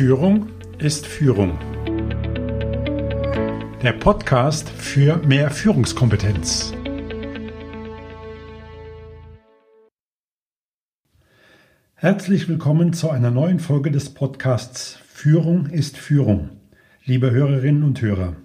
Führung 0.00 0.48
ist 0.78 1.06
Führung. 1.06 1.58
Der 3.82 3.92
Podcast 3.92 4.70
für 4.70 5.18
mehr 5.18 5.50
Führungskompetenz. 5.50 6.72
Herzlich 11.96 12.48
willkommen 12.48 12.94
zu 12.94 13.10
einer 13.10 13.30
neuen 13.30 13.60
Folge 13.60 13.90
des 13.90 14.14
Podcasts 14.14 14.98
Führung 15.06 15.66
ist 15.66 15.98
Führung, 15.98 16.48
liebe 17.04 17.30
Hörerinnen 17.30 17.82
und 17.82 18.00
Hörer. 18.00 18.36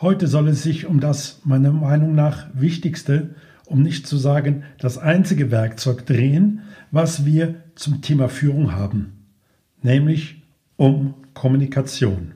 Heute 0.00 0.28
soll 0.28 0.46
es 0.46 0.62
sich 0.62 0.86
um 0.86 1.00
das 1.00 1.40
meiner 1.42 1.72
Meinung 1.72 2.14
nach 2.14 2.46
wichtigste, 2.54 3.34
um 3.66 3.82
nicht 3.82 4.06
zu 4.06 4.16
sagen 4.16 4.62
das 4.78 4.98
einzige 4.98 5.50
Werkzeug 5.50 6.06
drehen, 6.06 6.60
was 6.92 7.24
wir 7.24 7.56
zum 7.74 8.02
Thema 8.02 8.28
Führung 8.28 8.70
haben 8.70 9.17
nämlich 9.82 10.42
um 10.76 11.14
Kommunikation. 11.34 12.32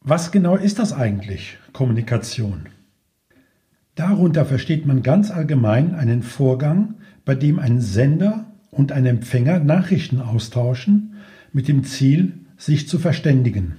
Was 0.00 0.32
genau 0.32 0.56
ist 0.56 0.78
das 0.78 0.92
eigentlich, 0.92 1.58
Kommunikation? 1.72 2.68
Darunter 3.94 4.46
versteht 4.46 4.86
man 4.86 5.02
ganz 5.02 5.30
allgemein 5.30 5.94
einen 5.94 6.22
Vorgang, 6.22 6.94
bei 7.24 7.34
dem 7.34 7.58
ein 7.58 7.80
Sender 7.80 8.46
und 8.70 8.92
ein 8.92 9.04
Empfänger 9.04 9.60
Nachrichten 9.60 10.20
austauschen 10.20 11.16
mit 11.52 11.68
dem 11.68 11.84
Ziel, 11.84 12.38
sich 12.56 12.88
zu 12.88 12.98
verständigen. 12.98 13.76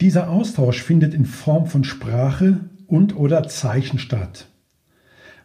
Dieser 0.00 0.28
Austausch 0.28 0.82
findet 0.82 1.14
in 1.14 1.24
Form 1.24 1.66
von 1.66 1.84
Sprache 1.84 2.60
und 2.86 3.16
oder 3.16 3.48
Zeichen 3.48 3.98
statt. 3.98 4.48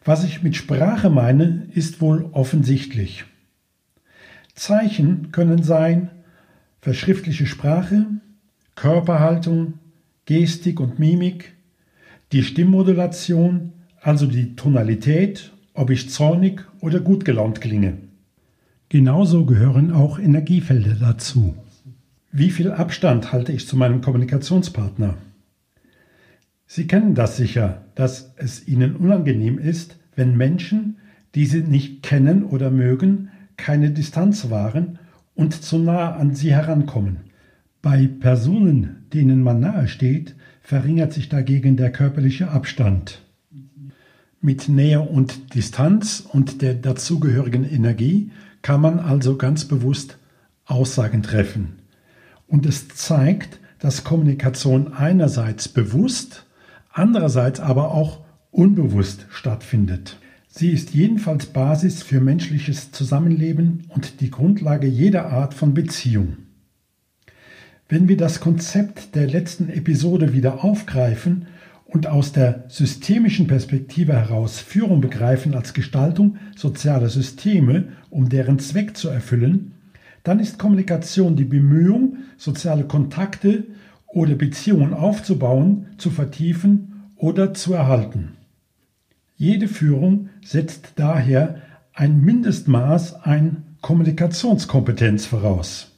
Was 0.04 0.24
ich 0.24 0.42
mit 0.42 0.56
Sprache 0.56 1.10
meine, 1.10 1.68
ist 1.74 2.02
wohl 2.02 2.30
offensichtlich. 2.32 3.26
Zeichen 4.58 5.32
können 5.32 5.64
sein 5.64 6.10
verschriftliche 6.82 7.46
Sprache, 7.46 8.08
Körperhaltung, 8.76 9.76
Gestik 10.26 10.80
und 10.80 11.00
Mimik, 11.00 11.54
die 12.32 12.44
Stimmmodulation, 12.44 13.74
also 14.02 14.26
die 14.26 14.56
Tonalität, 14.56 15.52
ob 15.74 15.90
ich 15.90 16.10
zornig 16.10 16.66
oder 16.82 17.00
gut 17.00 17.24
gelaunt 17.24 17.62
klinge. 17.62 18.00
Genauso 18.90 19.46
gehören 19.46 19.92
auch 19.92 20.18
Energiefelder 20.18 20.96
dazu. 20.96 21.56
Wie 22.32 22.50
viel 22.50 22.72
Abstand 22.72 23.32
halte 23.32 23.52
ich 23.52 23.68
zu 23.68 23.78
meinem 23.78 24.02
Kommunikationspartner? 24.02 25.18
Sie 26.66 26.88
kennen 26.88 27.16
das 27.16 27.38
sicher, 27.38 27.84
dass 27.96 28.34
es 28.38 28.68
Ihnen 28.68 28.96
unangenehm 28.96 29.60
ist, 29.60 29.98
wenn 30.16 30.36
Menschen, 30.36 30.98
die 31.36 31.46
Sie 31.46 31.62
nicht 31.62 32.02
kennen 32.04 32.44
oder 32.44 32.72
mögen, 32.72 33.30
keine 33.58 33.92
Distanz 33.92 34.50
wahren 34.50 35.00
und 35.36 35.54
zu 35.62 35.78
nah 35.78 36.16
an 36.16 36.36
sie 36.36 36.52
herankommen. 36.52 37.18
Bei 37.82 38.08
Personen, 38.08 39.06
denen 39.14 39.44
man 39.44 39.60
nahe 39.60 39.88
steht, 39.88 40.36
verringert 40.62 41.14
sich 41.14 41.30
dagegen 41.30 41.78
der 41.78 41.92
körperliche 41.92 42.50
Abstand. 42.50 43.22
Mit 44.42 44.70
Nähe 44.70 45.02
und 45.02 45.56
Distanz 45.56 46.28
und 46.32 46.62
der 46.62 46.76
dazugehörigen 46.76 47.64
Energie 47.64 48.32
kann 48.62 48.82
man 48.82 49.00
also 49.00 49.38
ganz 49.38 49.66
bewusst 49.66 50.18
Aussagen 50.66 51.24
treffen. 51.24 51.80
Und 52.48 52.66
es 52.66 52.88
zeigt, 52.90 53.60
dass 53.80 54.04
Kommunikation 54.04 54.94
einerseits 54.94 55.68
bewusst, 55.68 56.46
andererseits 56.92 57.60
aber 57.60 57.92
auch 57.92 58.22
unbewusst 58.52 59.26
stattfindet. 59.30 60.18
Sie 60.58 60.72
ist 60.72 60.96
jedenfalls 60.96 61.46
Basis 61.46 62.02
für 62.02 62.20
menschliches 62.20 62.92
Zusammenleben 62.92 63.84
und 63.90 64.22
die 64.22 64.32
Grundlage 64.32 64.88
jeder 64.88 65.28
Art 65.28 65.54
von 65.54 65.76
Beziehung. 65.76 66.38
Wenn 67.88 68.08
wir 68.08 68.18
das 68.18 68.40
Konzept 68.40 69.14
der 69.14 69.28
letzten 69.28 69.70
Episode 69.70 70.34
wieder 70.34 70.64
aufgreifen 70.64 71.46
und 71.86 72.08
aus 72.08 72.32
der 72.32 72.64
systemischen 72.70 73.46
Perspektive 73.46 74.14
heraus 74.14 74.60
Führung 74.60 75.00
begreifen 75.00 75.54
als 75.54 75.76
Gestaltung 75.76 76.38
sozialer 76.56 77.10
Systeme, 77.10 77.90
um 78.10 78.28
deren 78.28 78.58
Zweck 78.58 78.98
zu 78.98 79.10
erfüllen, 79.10 79.74
dann 80.24 80.40
ist 80.40 80.58
Kommunikation 80.58 81.36
die 81.36 81.46
Bemühung, 81.46 82.18
soziale 82.36 82.86
Kontakte 82.86 83.66
oder 84.08 84.34
Beziehungen 84.34 84.96
aufzubauen, 84.96 85.86
zu 86.00 86.10
vertiefen 86.10 87.12
oder 87.16 87.54
zu 87.54 87.76
erhalten. 87.76 88.37
Jede 89.40 89.68
Führung 89.68 90.30
setzt 90.44 90.94
daher 90.96 91.62
ein 91.94 92.22
Mindestmaß 92.22 93.14
an 93.24 93.64
Kommunikationskompetenz 93.82 95.28
voraus. 95.28 95.92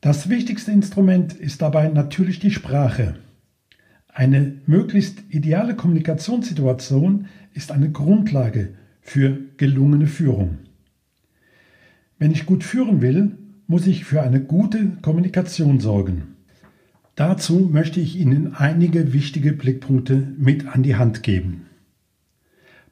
Das 0.00 0.30
wichtigste 0.30 0.72
Instrument 0.72 1.34
ist 1.34 1.60
dabei 1.60 1.88
natürlich 1.88 2.38
die 2.38 2.50
Sprache. 2.50 3.16
Eine 4.08 4.54
möglichst 4.64 5.24
ideale 5.28 5.76
Kommunikationssituation 5.76 7.26
ist 7.52 7.70
eine 7.70 7.90
Grundlage 7.90 8.70
für 9.02 9.38
gelungene 9.58 10.06
Führung. 10.06 10.60
Wenn 12.18 12.30
ich 12.30 12.46
gut 12.46 12.64
führen 12.64 13.02
will, 13.02 13.36
muss 13.66 13.86
ich 13.86 14.06
für 14.06 14.22
eine 14.22 14.40
gute 14.40 14.92
Kommunikation 15.02 15.80
sorgen. 15.80 16.34
Dazu 17.14 17.68
möchte 17.70 18.00
ich 18.00 18.16
Ihnen 18.16 18.54
einige 18.54 19.12
wichtige 19.12 19.52
Blickpunkte 19.52 20.32
mit 20.38 20.66
an 20.66 20.82
die 20.82 20.96
Hand 20.96 21.22
geben. 21.22 21.63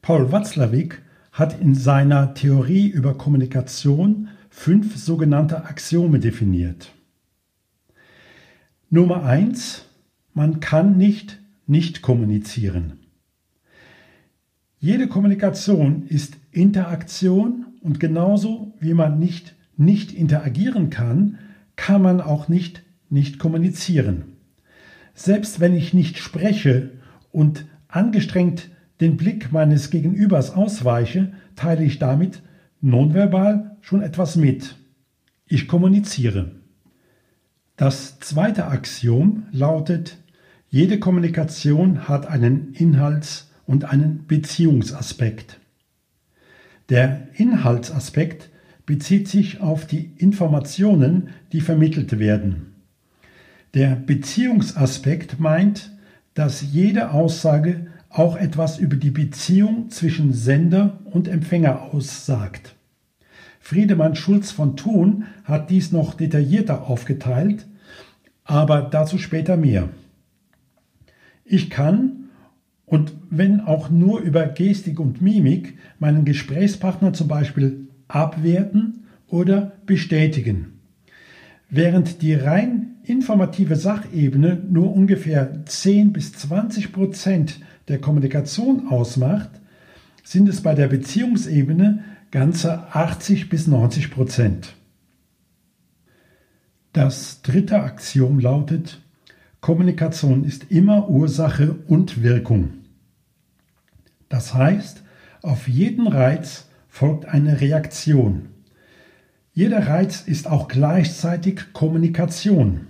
Paul 0.02 0.32
Watzlawick 0.32 1.00
hat 1.30 1.60
in 1.60 1.76
seiner 1.76 2.34
Theorie 2.34 2.88
über 2.88 3.16
Kommunikation 3.16 4.30
fünf 4.50 4.96
sogenannte 4.96 5.64
Axiome 5.64 6.18
definiert. 6.18 6.92
Nummer 8.90 9.22
eins: 9.22 9.84
Man 10.34 10.58
kann 10.58 10.96
nicht 10.98 11.40
nicht 11.68 12.02
kommunizieren. 12.02 12.98
Jede 14.80 15.06
Kommunikation 15.06 16.08
ist 16.08 16.36
Interaktion 16.50 17.66
und 17.80 18.00
genauso 18.00 18.74
wie 18.80 18.94
man 18.94 19.20
nicht 19.20 19.54
nicht 19.76 20.10
interagieren 20.10 20.90
kann, 20.90 21.38
kann 21.76 22.02
man 22.02 22.20
auch 22.20 22.48
nicht 22.48 22.82
nicht 23.08 23.38
kommunizieren. 23.38 24.24
Selbst 25.14 25.60
wenn 25.60 25.76
ich 25.76 25.94
nicht 25.94 26.18
spreche 26.18 26.90
und 27.30 27.66
angestrengt 27.86 28.71
den 29.02 29.16
Blick 29.16 29.50
meines 29.50 29.90
Gegenübers 29.90 30.52
ausweiche, 30.52 31.32
teile 31.56 31.84
ich 31.84 31.98
damit 31.98 32.40
nonverbal 32.80 33.76
schon 33.80 34.00
etwas 34.00 34.36
mit. 34.36 34.76
Ich 35.46 35.66
kommuniziere. 35.66 36.52
Das 37.76 38.20
zweite 38.20 38.66
Axiom 38.68 39.46
lautet, 39.50 40.18
jede 40.68 41.00
Kommunikation 41.00 42.08
hat 42.08 42.26
einen 42.26 42.74
Inhalts- 42.74 43.50
und 43.66 43.84
einen 43.84 44.26
Beziehungsaspekt. 44.28 45.58
Der 46.88 47.26
Inhaltsaspekt 47.34 48.50
bezieht 48.86 49.26
sich 49.26 49.60
auf 49.60 49.84
die 49.84 50.12
Informationen, 50.16 51.30
die 51.52 51.60
vermittelt 51.60 52.20
werden. 52.20 52.74
Der 53.74 53.96
Beziehungsaspekt 53.96 55.40
meint, 55.40 55.90
dass 56.34 56.62
jede 56.72 57.10
Aussage 57.10 57.86
auch 58.12 58.36
etwas 58.36 58.78
über 58.78 58.96
die 58.96 59.10
Beziehung 59.10 59.90
zwischen 59.90 60.32
Sender 60.32 61.00
und 61.04 61.28
Empfänger 61.28 61.82
aussagt. 61.82 62.74
Friedemann 63.60 64.16
Schulz 64.16 64.50
von 64.50 64.76
Thun 64.76 65.24
hat 65.44 65.70
dies 65.70 65.92
noch 65.92 66.14
detaillierter 66.14 66.88
aufgeteilt, 66.88 67.66
aber 68.44 68.82
dazu 68.82 69.18
später 69.18 69.56
mehr. 69.56 69.88
Ich 71.44 71.70
kann, 71.70 72.28
und 72.84 73.14
wenn 73.30 73.60
auch 73.60 73.88
nur 73.88 74.20
über 74.20 74.46
Gestik 74.46 75.00
und 75.00 75.22
Mimik, 75.22 75.78
meinen 75.98 76.24
Gesprächspartner 76.24 77.12
zum 77.12 77.28
Beispiel 77.28 77.88
abwerten 78.08 79.04
oder 79.28 79.72
bestätigen. 79.86 80.80
Während 81.70 82.20
die 82.20 82.34
rein 82.34 82.96
informative 83.04 83.76
Sachebene 83.76 84.62
nur 84.68 84.94
ungefähr 84.94 85.64
10 85.64 86.12
bis 86.12 86.32
20 86.32 86.92
Prozent 86.92 87.60
der 87.88 88.00
Kommunikation 88.00 88.88
ausmacht, 88.88 89.50
sind 90.24 90.48
es 90.48 90.62
bei 90.62 90.74
der 90.74 90.88
Beziehungsebene 90.88 92.04
ganze 92.30 92.94
80 92.94 93.48
bis 93.48 93.66
90 93.66 94.10
Prozent. 94.10 94.74
Das 96.92 97.42
dritte 97.42 97.82
Axiom 97.82 98.38
lautet, 98.38 99.00
Kommunikation 99.60 100.44
ist 100.44 100.70
immer 100.70 101.08
Ursache 101.08 101.76
und 101.86 102.22
Wirkung. 102.22 102.70
Das 104.28 104.54
heißt, 104.54 105.02
auf 105.42 105.68
jeden 105.68 106.06
Reiz 106.06 106.66
folgt 106.88 107.26
eine 107.26 107.60
Reaktion. 107.60 108.48
Jeder 109.54 109.86
Reiz 109.86 110.22
ist 110.22 110.48
auch 110.48 110.68
gleichzeitig 110.68 111.72
Kommunikation. 111.72 112.86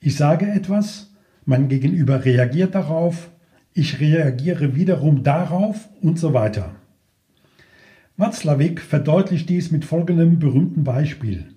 Ich 0.00 0.16
sage 0.16 0.46
etwas, 0.46 1.12
mein 1.44 1.68
Gegenüber 1.68 2.24
reagiert 2.24 2.74
darauf 2.74 3.30
ich 3.72 4.00
reagiere 4.00 4.74
wiederum 4.74 5.22
darauf 5.22 5.88
und 6.00 6.18
so 6.18 6.34
weiter. 6.34 6.74
Watzlawick 8.16 8.80
verdeutlicht 8.80 9.48
dies 9.48 9.70
mit 9.70 9.84
folgendem 9.84 10.38
berühmten 10.38 10.84
Beispiel. 10.84 11.54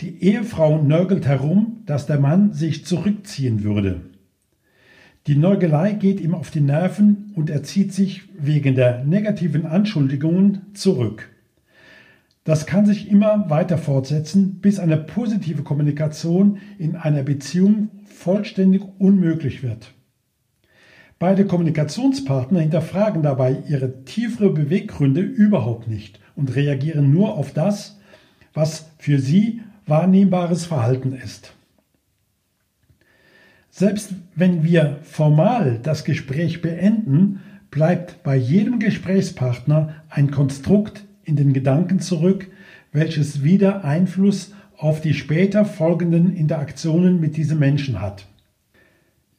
Die 0.00 0.22
Ehefrau 0.22 0.82
nörgelt 0.82 1.26
herum, 1.26 1.82
dass 1.86 2.06
der 2.06 2.18
Mann 2.18 2.52
sich 2.52 2.84
zurückziehen 2.84 3.62
würde. 3.62 4.00
Die 5.28 5.36
Nörgelei 5.36 5.92
geht 5.92 6.20
ihm 6.20 6.34
auf 6.34 6.50
die 6.50 6.60
Nerven 6.60 7.32
und 7.36 7.48
er 7.48 7.62
zieht 7.62 7.92
sich 7.92 8.22
wegen 8.36 8.74
der 8.74 9.04
negativen 9.04 9.66
Anschuldigungen 9.66 10.74
zurück. 10.74 11.30
Das 12.42 12.66
kann 12.66 12.86
sich 12.86 13.08
immer 13.08 13.48
weiter 13.48 13.78
fortsetzen, 13.78 14.58
bis 14.60 14.80
eine 14.80 14.96
positive 14.96 15.62
Kommunikation 15.62 16.58
in 16.76 16.96
einer 16.96 17.22
Beziehung 17.22 17.90
vollständig 18.04 18.82
unmöglich 18.98 19.62
wird. 19.62 19.94
Beide 21.22 21.44
Kommunikationspartner 21.44 22.58
hinterfragen 22.58 23.22
dabei 23.22 23.58
ihre 23.68 24.02
tiefere 24.02 24.50
Beweggründe 24.50 25.20
überhaupt 25.20 25.86
nicht 25.86 26.18
und 26.34 26.56
reagieren 26.56 27.12
nur 27.12 27.38
auf 27.38 27.52
das, 27.52 28.00
was 28.54 28.90
für 28.98 29.20
sie 29.20 29.60
wahrnehmbares 29.86 30.66
Verhalten 30.66 31.12
ist. 31.12 31.54
Selbst 33.70 34.14
wenn 34.34 34.64
wir 34.64 34.98
formal 35.04 35.78
das 35.80 36.02
Gespräch 36.02 36.60
beenden, 36.60 37.38
bleibt 37.70 38.24
bei 38.24 38.34
jedem 38.34 38.80
Gesprächspartner 38.80 40.02
ein 40.08 40.32
Konstrukt 40.32 41.04
in 41.22 41.36
den 41.36 41.52
Gedanken 41.52 42.00
zurück, 42.00 42.48
welches 42.90 43.44
wieder 43.44 43.84
Einfluss 43.84 44.54
auf 44.76 45.00
die 45.00 45.14
später 45.14 45.66
folgenden 45.66 46.34
Interaktionen 46.34 47.20
mit 47.20 47.36
diesem 47.36 47.60
Menschen 47.60 48.00
hat. 48.00 48.26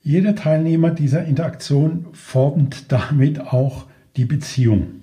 Jeder 0.06 0.36
Teilnehmer 0.36 0.92
dieser 0.92 1.24
Interaktion 1.24 2.08
formt 2.12 2.92
damit 2.92 3.40
auch 3.40 3.86
die 4.18 4.26
Beziehung. 4.26 5.02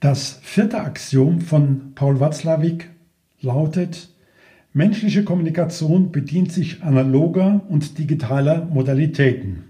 Das 0.00 0.40
vierte 0.42 0.80
Axiom 0.80 1.42
von 1.42 1.92
Paul 1.94 2.20
Watzlawick 2.20 2.88
lautet, 3.42 4.08
Menschliche 4.72 5.24
Kommunikation 5.24 6.10
bedient 6.10 6.52
sich 6.52 6.82
analoger 6.82 7.62
und 7.68 7.98
digitaler 7.98 8.64
Modalitäten. 8.64 9.64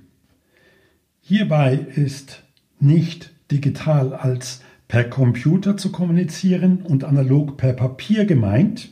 Hierbei 1.20 1.74
ist 1.94 2.44
nicht 2.78 3.32
digital 3.50 4.14
als 4.14 4.62
per 4.86 5.04
Computer 5.04 5.76
zu 5.76 5.90
kommunizieren 5.90 6.82
und 6.82 7.02
analog 7.02 7.56
per 7.56 7.72
Papier 7.72 8.24
gemeint. 8.24 8.90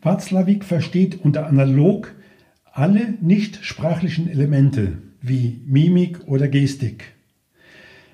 Watzlawick 0.00 0.64
versteht 0.64 1.20
unter 1.22 1.46
analog 1.46 2.14
alle 2.74 3.14
nicht 3.20 3.64
sprachlichen 3.64 4.28
Elemente 4.28 4.98
wie 5.22 5.60
Mimik 5.64 6.26
oder 6.26 6.48
Gestik. 6.48 7.12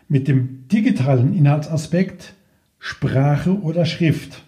Mit 0.06 0.28
dem 0.28 0.68
digitalen 0.68 1.34
Inhaltsaspekt 1.34 2.34
Sprache 2.78 3.58
oder 3.62 3.86
Schrift 3.86 4.44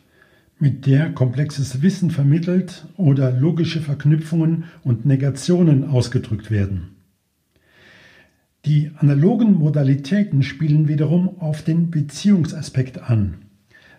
mit 0.59 0.87
der 0.87 1.11
komplexes 1.13 1.83
Wissen 1.83 2.11
vermittelt 2.11 2.87
oder 2.97 3.33
logische 3.33 3.81
Verknüpfungen 3.81 4.65
und 4.85 5.07
Negationen 5.07 5.89
ausgedrückt 5.89 6.51
werden. 6.51 6.89
Die 8.67 8.91
analogen 8.99 9.55
Modalitäten 9.55 10.43
spielen 10.43 10.89
wiederum 10.89 11.41
auf 11.41 11.63
den 11.63 11.91
Beziehungsaspekt 11.91 13.11
an. 13.11 13.39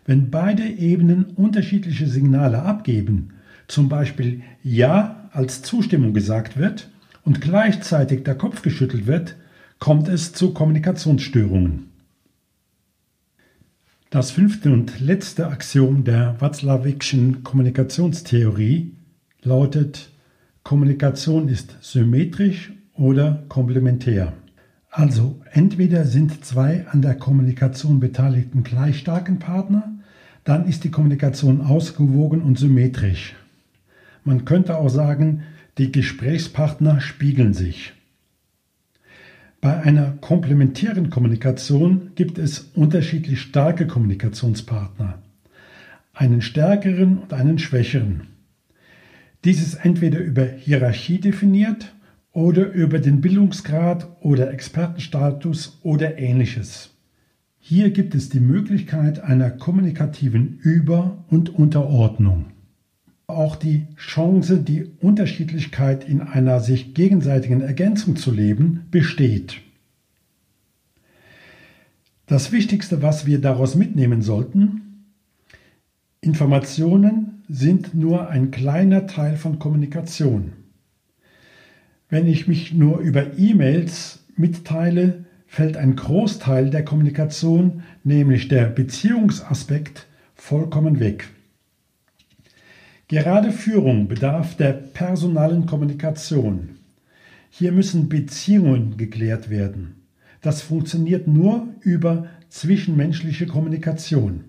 Wenn 0.05 0.29
beide 0.29 0.63
Ebenen 0.63 1.25
unterschiedliche 1.25 2.07
Signale 2.07 2.61
abgeben, 2.61 3.33
zum 3.67 3.89
Beispiel 3.89 4.41
Ja 4.63 5.22
als 5.33 5.61
Zustimmung 5.63 6.13
gesagt 6.13 6.57
wird 6.57 6.89
und 7.25 7.41
gleichzeitig 7.41 8.23
der 8.23 8.35
Kopf 8.35 8.61
geschüttelt 8.61 9.07
wird, 9.07 9.35
kommt 9.79 10.07
es 10.07 10.33
zu 10.33 10.53
Kommunikationsstörungen. 10.53 11.89
Das 14.09 14.29
fünfte 14.29 14.71
und 14.71 14.99
letzte 14.99 15.47
Axiom 15.47 16.03
der 16.03 16.39
Watzlawickschen 16.39 17.43
Kommunikationstheorie 17.43 18.95
lautet, 19.41 20.11
Kommunikation 20.61 21.49
ist 21.49 21.77
symmetrisch 21.81 22.71
oder 22.93 23.43
komplementär. 23.49 24.33
Also 24.91 25.41
entweder 25.51 26.05
sind 26.05 26.45
zwei 26.45 26.85
an 26.87 27.01
der 27.01 27.15
Kommunikation 27.15 27.99
beteiligten 27.99 28.63
gleich 28.63 28.99
starken 28.99 29.39
Partner, 29.39 29.91
dann 30.43 30.67
ist 30.67 30.83
die 30.83 30.91
Kommunikation 30.91 31.61
ausgewogen 31.61 32.43
und 32.43 32.59
symmetrisch. 32.59 33.35
Man 34.23 34.45
könnte 34.45 34.77
auch 34.77 34.89
sagen, 34.89 35.43
die 35.77 35.91
Gesprächspartner 35.91 37.01
spiegeln 37.01 37.53
sich. 37.53 37.93
Bei 39.59 39.81
einer 39.81 40.11
komplementären 40.19 41.09
Kommunikation 41.09 42.11
gibt 42.15 42.37
es 42.37 42.71
unterschiedlich 42.75 43.41
starke 43.41 43.87
Kommunikationspartner, 43.87 45.19
einen 46.13 46.41
stärkeren 46.41 47.17
und 47.17 47.33
einen 47.33 47.59
schwächeren. 47.59 48.27
Dies 49.45 49.61
ist 49.61 49.75
entweder 49.75 50.19
über 50.19 50.45
Hierarchie 50.45 51.19
definiert 51.19 51.93
oder 52.31 52.71
über 52.71 52.99
den 52.99 53.21
Bildungsgrad 53.21 54.07
oder 54.21 54.51
Expertenstatus 54.51 55.79
oder 55.83 56.17
ähnliches. 56.17 56.91
Hier 57.59 57.91
gibt 57.91 58.15
es 58.15 58.29
die 58.29 58.41
Möglichkeit 58.41 59.21
einer 59.21 59.49
kommunikativen 59.49 60.59
Über- 60.61 61.23
und 61.29 61.49
Unterordnung. 61.49 62.52
Auch 63.35 63.55
die 63.55 63.87
Chance, 63.97 64.59
die 64.59 64.85
Unterschiedlichkeit 65.01 66.07
in 66.07 66.21
einer 66.21 66.59
sich 66.59 66.93
gegenseitigen 66.93 67.61
Ergänzung 67.61 68.15
zu 68.15 68.31
leben, 68.31 68.85
besteht. 68.91 69.61
Das 72.27 72.51
Wichtigste, 72.51 73.01
was 73.01 73.25
wir 73.25 73.41
daraus 73.41 73.75
mitnehmen 73.75 74.21
sollten, 74.21 75.05
Informationen 76.21 77.43
sind 77.49 77.93
nur 77.93 78.29
ein 78.29 78.51
kleiner 78.51 79.07
Teil 79.07 79.35
von 79.35 79.59
Kommunikation. 79.59 80.53
Wenn 82.09 82.27
ich 82.27 82.47
mich 82.47 82.73
nur 82.73 82.99
über 82.99 83.37
E-Mails 83.37 84.23
mitteile, 84.35 85.25
fällt 85.47 85.77
ein 85.77 85.95
Großteil 85.95 86.69
der 86.69 86.85
Kommunikation, 86.85 87.83
nämlich 88.03 88.47
der 88.47 88.65
Beziehungsaspekt, 88.65 90.07
vollkommen 90.33 90.99
weg. 90.99 91.29
Gerade 93.07 93.51
Führung 93.51 94.07
bedarf 94.07 94.55
der 94.55 94.71
personalen 94.73 95.65
Kommunikation. 95.65 96.77
Hier 97.49 97.71
müssen 97.71 98.09
Beziehungen 98.09 98.97
geklärt 98.97 99.49
werden. 99.49 99.95
Das 100.41 100.61
funktioniert 100.61 101.27
nur 101.27 101.67
über 101.81 102.27
zwischenmenschliche 102.49 103.45
Kommunikation. 103.45 104.45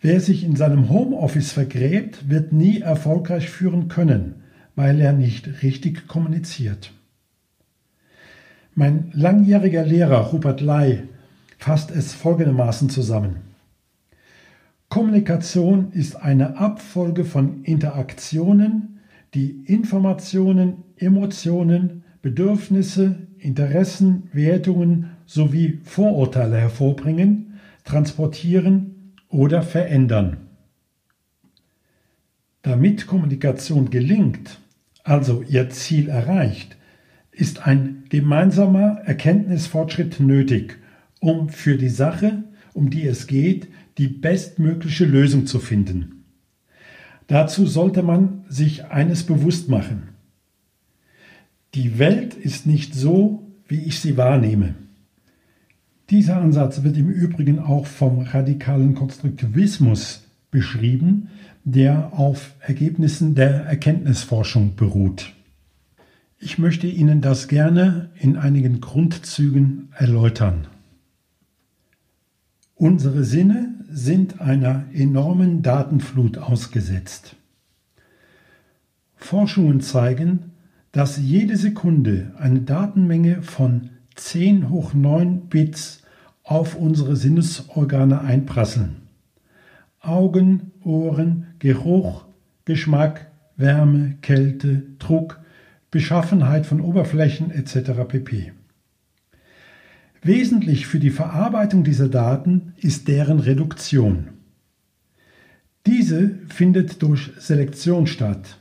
Wer 0.00 0.20
sich 0.20 0.44
in 0.44 0.54
seinem 0.54 0.90
Homeoffice 0.90 1.52
vergräbt, 1.52 2.28
wird 2.30 2.52
nie 2.52 2.80
erfolgreich 2.80 3.48
führen 3.48 3.88
können, 3.88 4.36
weil 4.76 5.00
er 5.00 5.12
nicht 5.12 5.62
richtig 5.62 6.06
kommuniziert. 6.06 6.92
Mein 8.74 9.10
langjähriger 9.12 9.84
Lehrer 9.84 10.30
Rupert 10.30 10.60
Ley 10.60 11.02
fasst 11.58 11.90
es 11.90 12.14
folgendermaßen 12.14 12.90
zusammen. 12.90 13.47
Kommunikation 14.88 15.92
ist 15.92 16.16
eine 16.16 16.56
Abfolge 16.56 17.26
von 17.26 17.62
Interaktionen, 17.64 19.00
die 19.34 19.50
Informationen, 19.66 20.84
Emotionen, 20.96 22.04
Bedürfnisse, 22.22 23.26
Interessen, 23.38 24.28
Wertungen 24.32 25.10
sowie 25.26 25.80
Vorurteile 25.84 26.56
hervorbringen, 26.56 27.60
transportieren 27.84 29.14
oder 29.28 29.62
verändern. 29.62 30.38
Damit 32.62 33.06
Kommunikation 33.06 33.90
gelingt, 33.90 34.58
also 35.04 35.42
ihr 35.42 35.68
Ziel 35.68 36.08
erreicht, 36.08 36.76
ist 37.30 37.66
ein 37.66 38.04
gemeinsamer 38.08 39.02
Erkenntnisfortschritt 39.04 40.18
nötig, 40.18 40.78
um 41.20 41.50
für 41.50 41.76
die 41.76 41.88
Sache, 41.88 42.44
um 42.72 42.90
die 42.90 43.06
es 43.06 43.26
geht, 43.26 43.68
die 43.98 44.08
bestmögliche 44.08 45.04
Lösung 45.04 45.46
zu 45.46 45.58
finden. 45.58 46.24
Dazu 47.26 47.66
sollte 47.66 48.02
man 48.02 48.44
sich 48.48 48.86
eines 48.86 49.24
bewusst 49.24 49.68
machen. 49.68 50.04
Die 51.74 51.98
Welt 51.98 52.34
ist 52.34 52.66
nicht 52.66 52.94
so, 52.94 53.46
wie 53.66 53.82
ich 53.82 54.00
sie 54.00 54.16
wahrnehme. 54.16 54.74
Dieser 56.08 56.38
Ansatz 56.38 56.82
wird 56.82 56.96
im 56.96 57.10
Übrigen 57.10 57.58
auch 57.58 57.86
vom 57.86 58.20
radikalen 58.20 58.94
Konstruktivismus 58.94 60.24
beschrieben, 60.50 61.28
der 61.64 62.14
auf 62.14 62.54
Ergebnissen 62.60 63.34
der 63.34 63.64
Erkenntnisforschung 63.64 64.74
beruht. 64.74 65.34
Ich 66.38 66.56
möchte 66.56 66.86
Ihnen 66.86 67.20
das 67.20 67.48
gerne 67.48 68.10
in 68.18 68.36
einigen 68.36 68.80
Grundzügen 68.80 69.88
erläutern. 69.92 70.68
Unsere 72.80 73.24
Sinne 73.24 73.74
sind 73.90 74.40
einer 74.40 74.84
enormen 74.92 75.62
Datenflut 75.62 76.38
ausgesetzt. 76.38 77.34
Forschungen 79.16 79.80
zeigen, 79.80 80.52
dass 80.92 81.18
jede 81.18 81.56
Sekunde 81.56 82.30
eine 82.38 82.60
Datenmenge 82.60 83.42
von 83.42 83.90
10 84.14 84.70
hoch 84.70 84.94
9 84.94 85.48
Bits 85.48 86.02
auf 86.44 86.76
unsere 86.76 87.16
Sinnesorgane 87.16 88.20
einprasseln. 88.20 89.08
Augen, 90.00 90.70
Ohren, 90.84 91.48
Geruch, 91.58 92.26
Geschmack, 92.64 93.26
Wärme, 93.56 94.18
Kälte, 94.22 94.84
Druck, 95.00 95.40
Beschaffenheit 95.90 96.64
von 96.64 96.80
Oberflächen 96.80 97.50
etc. 97.50 98.06
pp. 98.06 98.52
Wesentlich 100.22 100.86
für 100.86 100.98
die 100.98 101.10
Verarbeitung 101.10 101.84
dieser 101.84 102.08
Daten 102.08 102.72
ist 102.76 103.08
deren 103.08 103.38
Reduktion. 103.38 104.30
Diese 105.86 106.38
findet 106.48 107.02
durch 107.02 107.30
Selektion 107.38 108.06
statt. 108.06 108.58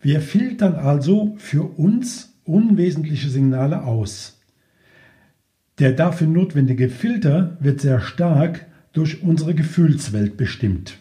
Wir 0.00 0.20
filtern 0.20 0.74
also 0.74 1.34
für 1.38 1.64
uns 1.78 2.34
unwesentliche 2.44 3.28
Signale 3.28 3.82
aus. 3.82 4.40
Der 5.78 5.92
dafür 5.92 6.28
notwendige 6.28 6.88
Filter 6.88 7.56
wird 7.60 7.80
sehr 7.80 8.00
stark 8.00 8.66
durch 8.92 9.22
unsere 9.22 9.54
Gefühlswelt 9.54 10.36
bestimmt. 10.36 10.98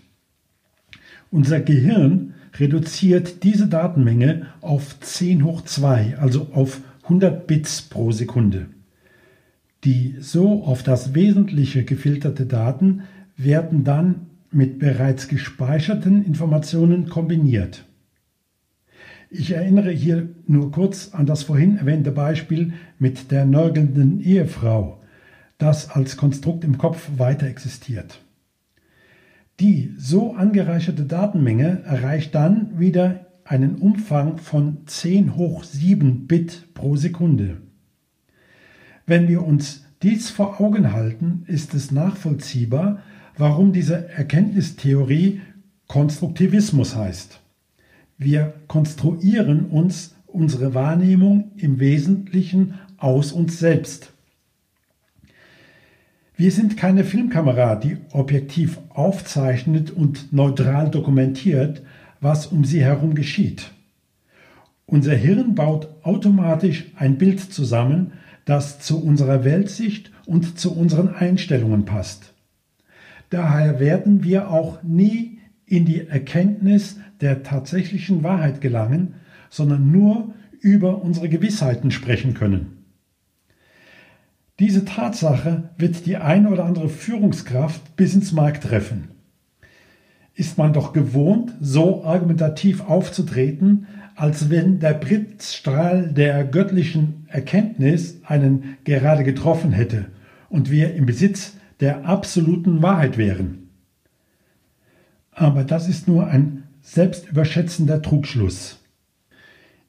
Unser 1.31 1.61
Gehirn 1.61 2.33
reduziert 2.57 3.43
diese 3.43 3.67
Datenmenge 3.67 4.47
auf 4.61 4.99
10 4.99 5.43
hoch 5.43 5.61
2, 5.63 6.17
also 6.17 6.49
auf 6.53 6.81
100 7.03 7.47
Bits 7.47 7.83
pro 7.83 8.11
Sekunde. 8.11 8.67
Die 9.85 10.15
so 10.19 10.63
auf 10.63 10.81
das 10.81 11.13
Wesentliche 11.13 11.83
gefilterte 11.83 12.47
Daten 12.47 13.03
werden 13.37 13.83
dann 13.83 14.27
mit 14.49 14.79
bereits 14.79 15.27
gespeicherten 15.27 16.25
Informationen 16.25 17.07
kombiniert. 17.07 17.85
Ich 19.29 19.51
erinnere 19.51 19.91
hier 19.91 20.29
nur 20.47 20.71
kurz 20.71 21.09
an 21.13 21.27
das 21.27 21.43
vorhin 21.43 21.77
erwähnte 21.77 22.11
Beispiel 22.11 22.73
mit 22.97 23.31
der 23.31 23.45
nörgelnden 23.45 24.21
Ehefrau, 24.21 25.01
das 25.57 25.89
als 25.91 26.17
Konstrukt 26.17 26.63
im 26.63 26.77
Kopf 26.77 27.09
weiter 27.17 27.45
existiert. 27.45 28.21
Die 29.59 29.93
so 29.97 30.33
angereicherte 30.33 31.05
Datenmenge 31.05 31.83
erreicht 31.85 32.33
dann 32.33 32.79
wieder 32.79 33.27
einen 33.43 33.75
Umfang 33.75 34.37
von 34.39 34.79
10 34.87 35.35
hoch 35.35 35.63
7 35.63 36.25
Bit 36.25 36.73
pro 36.73 36.95
Sekunde. 36.95 37.61
Wenn 39.05 39.27
wir 39.27 39.43
uns 39.43 39.85
dies 40.01 40.29
vor 40.29 40.59
Augen 40.59 40.91
halten, 40.91 41.43
ist 41.47 41.73
es 41.73 41.91
nachvollziehbar, 41.91 43.01
warum 43.37 43.71
diese 43.71 44.09
Erkenntnistheorie 44.09 45.41
Konstruktivismus 45.87 46.95
heißt. 46.95 47.39
Wir 48.17 48.53
konstruieren 48.67 49.65
uns 49.65 50.15
unsere 50.25 50.73
Wahrnehmung 50.73 51.51
im 51.57 51.79
Wesentlichen 51.79 52.75
aus 52.97 53.31
uns 53.31 53.59
selbst. 53.59 54.11
Wir 56.37 56.51
sind 56.51 56.75
keine 56.75 57.03
Filmkamera, 57.03 57.75
die 57.75 57.97
objektiv 58.11 58.79
aufzeichnet 58.89 59.91
und 59.91 60.33
neutral 60.33 60.89
dokumentiert, 60.89 61.83
was 62.19 62.47
um 62.47 62.65
sie 62.65 62.83
herum 62.83 63.15
geschieht. 63.15 63.71
Unser 64.85 65.15
Hirn 65.15 65.55
baut 65.55 65.87
automatisch 66.03 66.85
ein 66.95 67.17
Bild 67.17 67.39
zusammen, 67.39 68.13
das 68.45 68.79
zu 68.79 69.03
unserer 69.03 69.43
Weltsicht 69.43 70.11
und 70.25 70.59
zu 70.59 70.75
unseren 70.75 71.09
Einstellungen 71.09 71.85
passt. 71.85 72.33
Daher 73.29 73.79
werden 73.79 74.23
wir 74.23 74.51
auch 74.51 74.81
nie 74.83 75.39
in 75.65 75.85
die 75.85 76.07
Erkenntnis 76.07 76.97
der 77.21 77.43
tatsächlichen 77.43 78.23
Wahrheit 78.23 78.61
gelangen, 78.61 79.15
sondern 79.49 79.91
nur 79.91 80.33
über 80.61 81.01
unsere 81.01 81.27
Gewissheiten 81.27 81.91
sprechen 81.91 82.33
können. 82.33 82.85
Diese 84.59 84.85
Tatsache 84.85 85.69
wird 85.77 86.05
die 86.05 86.17
ein 86.17 86.47
oder 86.47 86.65
andere 86.65 86.87
Führungskraft 86.87 87.95
bis 87.95 88.15
ins 88.15 88.31
Mark 88.31 88.61
treffen. 88.61 89.09
Ist 90.33 90.57
man 90.57 90.71
doch 90.71 90.93
gewohnt, 90.93 91.53
so 91.59 92.05
argumentativ 92.05 92.81
aufzutreten, 92.81 93.87
als 94.15 94.49
wenn 94.49 94.79
der 94.79 94.93
Blitzstrahl 94.93 96.11
der 96.11 96.45
göttlichen 96.45 97.27
Erkenntnis 97.27 98.21
einen 98.23 98.77
gerade 98.85 99.23
getroffen 99.23 99.73
hätte 99.73 100.05
und 100.49 100.71
wir 100.71 100.93
im 100.95 101.05
Besitz 101.05 101.57
der 101.81 102.05
absoluten 102.05 102.81
Wahrheit 102.81 103.17
wären. 103.17 103.69
Aber 105.31 105.65
das 105.65 105.89
ist 105.89 106.07
nur 106.07 106.27
ein 106.27 106.63
selbstüberschätzender 106.81 108.01
Trugschluss. 108.01 108.79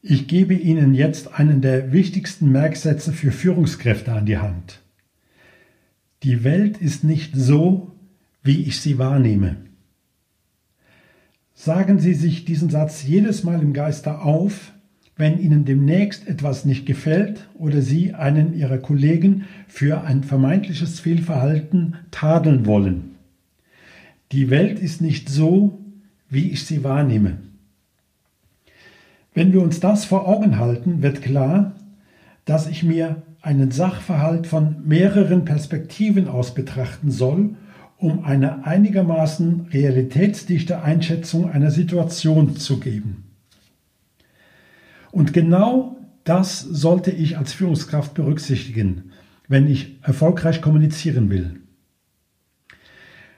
Ich 0.02 0.26
gebe 0.26 0.54
Ihnen 0.54 0.94
jetzt 0.94 1.38
einen 1.38 1.60
der 1.60 1.92
wichtigsten 1.92 2.50
Merksätze 2.50 3.12
für 3.12 3.30
Führungskräfte 3.30 4.12
an 4.12 4.26
die 4.26 4.38
Hand. 4.38 4.80
Die 6.22 6.42
Welt 6.42 6.78
ist 6.78 7.04
nicht 7.04 7.34
so, 7.36 7.92
wie 8.42 8.62
ich 8.62 8.80
sie 8.80 8.98
wahrnehme. 8.98 9.56
Sagen 11.58 11.98
Sie 11.98 12.12
sich 12.12 12.44
diesen 12.44 12.68
Satz 12.68 13.02
jedes 13.02 13.42
Mal 13.42 13.62
im 13.62 13.72
Geiste 13.72 14.20
auf, 14.20 14.74
wenn 15.16 15.38
Ihnen 15.40 15.64
demnächst 15.64 16.28
etwas 16.28 16.66
nicht 16.66 16.84
gefällt 16.84 17.48
oder 17.54 17.80
Sie 17.80 18.12
einen 18.12 18.52
Ihrer 18.52 18.76
Kollegen 18.76 19.46
für 19.66 20.02
ein 20.02 20.22
vermeintliches 20.22 21.00
Fehlverhalten 21.00 21.96
tadeln 22.10 22.66
wollen. 22.66 23.16
Die 24.32 24.50
Welt 24.50 24.78
ist 24.78 25.00
nicht 25.00 25.30
so, 25.30 25.80
wie 26.28 26.50
ich 26.50 26.66
sie 26.66 26.84
wahrnehme. 26.84 27.38
Wenn 29.32 29.54
wir 29.54 29.62
uns 29.62 29.80
das 29.80 30.04
vor 30.04 30.28
Augen 30.28 30.58
halten, 30.58 31.00
wird 31.00 31.22
klar, 31.22 31.74
dass 32.44 32.66
ich 32.66 32.82
mir 32.82 33.22
einen 33.40 33.70
Sachverhalt 33.70 34.46
von 34.46 34.86
mehreren 34.86 35.46
Perspektiven 35.46 36.28
aus 36.28 36.52
betrachten 36.52 37.10
soll 37.10 37.56
um 37.98 38.24
eine 38.24 38.66
einigermaßen 38.66 39.68
realitätsdichte 39.72 40.82
Einschätzung 40.82 41.50
einer 41.50 41.70
Situation 41.70 42.56
zu 42.56 42.78
geben. 42.80 43.24
Und 45.12 45.32
genau 45.32 45.96
das 46.24 46.60
sollte 46.60 47.10
ich 47.10 47.38
als 47.38 47.52
Führungskraft 47.52 48.14
berücksichtigen, 48.14 49.12
wenn 49.48 49.66
ich 49.66 49.98
erfolgreich 50.02 50.60
kommunizieren 50.60 51.30
will. 51.30 51.60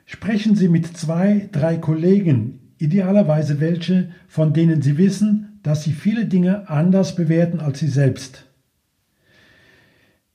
Sprechen 0.07 0.57
Sie 0.57 0.69
mit 0.69 0.97
zwei, 0.97 1.49
drei 1.53 1.77
Kollegen, 1.77 2.73
idealerweise 2.79 3.61
welche, 3.61 4.11
von 4.27 4.55
denen 4.55 4.81
Sie 4.81 4.97
wissen, 4.97 5.61
dass 5.63 5.85
sie 5.85 5.93
viele 5.93 6.25
Dinge 6.25 6.69
anders 6.71 7.15
bewerten 7.15 7.61
als 7.61 7.79
Sie 7.79 7.89
selbst. 7.89 8.47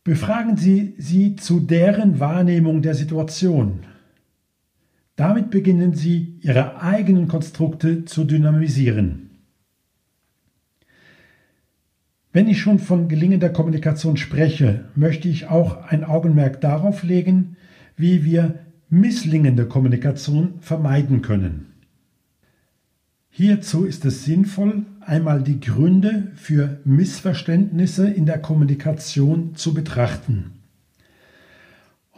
Befragen 0.04 0.58
Sie 0.58 0.94
sie 0.98 1.36
zu 1.38 1.60
deren 1.60 2.20
Wahrnehmung 2.20 2.82
der 2.82 2.94
Situation. 2.94 3.80
Damit 5.16 5.52
beginnen 5.52 5.94
sie, 5.94 6.40
ihre 6.42 6.82
eigenen 6.82 7.28
Konstrukte 7.28 8.06
zu 8.06 8.24
dynamisieren. 8.24 9.30
Wenn 12.32 12.48
ich 12.48 12.60
schon 12.60 12.80
von 12.80 13.10
gelingender 13.10 13.50
Kommunikation 13.50 14.18
spreche, 14.18 14.86
möchte 14.96 15.30
ich 15.30 15.50
auch 15.50 15.84
ein 15.84 16.04
Augenmerk 16.04 16.62
darauf 16.62 17.04
legen, 17.04 17.58
wie 17.96 18.26
wir 18.26 18.60
misslingende 18.90 19.68
Kommunikation 19.68 20.56
vermeiden 20.60 21.22
können. 21.22 21.74
Hierzu 23.30 23.86
ist 23.86 24.04
es 24.06 24.26
sinnvoll, 24.26 24.84
einmal 25.00 25.44
die 25.44 25.60
Gründe 25.60 26.32
für 26.36 26.80
Missverständnisse 26.86 28.08
in 28.08 28.26
der 28.26 28.40
Kommunikation 28.40 29.56
zu 29.56 29.76
betrachten. 29.76 30.63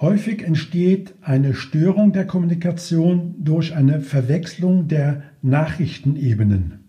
Häufig 0.02 0.44
entsteht 0.44 1.14
eine 1.22 1.54
Störung 1.54 2.12
der 2.12 2.28
Kommunikation 2.28 3.36
durch 3.40 3.74
eine 3.74 4.02
Verwechslung 4.02 4.90
der 4.90 5.24
Nachrichtenebenen. 5.42 6.80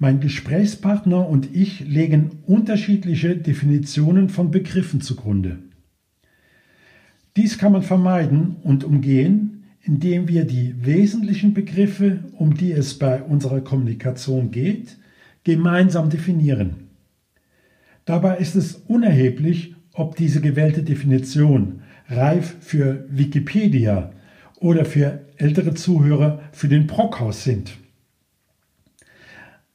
Mein 0.00 0.18
Gesprächspartner 0.18 1.28
und 1.28 1.54
ich 1.54 1.78
legen 1.86 2.40
unterschiedliche 2.44 3.36
Definitionen 3.36 4.30
von 4.30 4.50
Begriffen 4.50 5.00
zugrunde. 5.00 5.58
Dies 7.36 7.56
kann 7.56 7.70
man 7.70 7.82
vermeiden 7.82 8.56
und 8.64 8.82
umgehen, 8.82 9.62
indem 9.80 10.26
wir 10.26 10.44
die 10.44 10.84
wesentlichen 10.84 11.54
Begriffe, 11.54 12.24
um 12.32 12.54
die 12.54 12.72
es 12.72 12.98
bei 12.98 13.22
unserer 13.22 13.60
Kommunikation 13.60 14.50
geht, 14.50 14.96
gemeinsam 15.44 16.10
definieren. 16.10 16.88
Dabei 18.04 18.38
ist 18.38 18.56
es 18.56 18.74
unerheblich, 18.74 19.76
ob 19.92 20.16
diese 20.16 20.40
gewählte 20.40 20.82
Definition 20.82 21.81
reif 22.16 22.56
für 22.60 23.06
Wikipedia 23.10 24.12
oder 24.56 24.84
für 24.84 25.20
ältere 25.36 25.74
Zuhörer 25.74 26.40
für 26.52 26.68
den 26.68 26.86
Brockhaus 26.86 27.44
sind. 27.44 27.72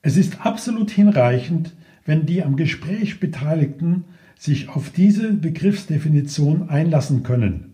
Es 0.01 0.15
ist 0.15 0.45
absolut 0.45 0.89
hinreichend, 0.89 1.73
wenn 2.05 2.25
die 2.25 2.43
am 2.43 2.55
Gespräch 2.55 3.19
Beteiligten 3.19 4.05
sich 4.39 4.69
auf 4.69 4.91
diese 4.91 5.33
Begriffsdefinition 5.33 6.69
einlassen 6.69 7.23
können, 7.23 7.73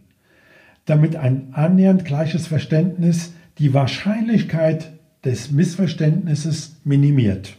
damit 0.86 1.16
ein 1.16 1.50
annähernd 1.54 2.06
gleiches 2.06 2.48
Verständnis 2.48 3.34
die 3.60 3.74
Wahrscheinlichkeit 3.74 4.94
des 5.24 5.52
Missverständnisses 5.52 6.78
minimiert. 6.84 7.56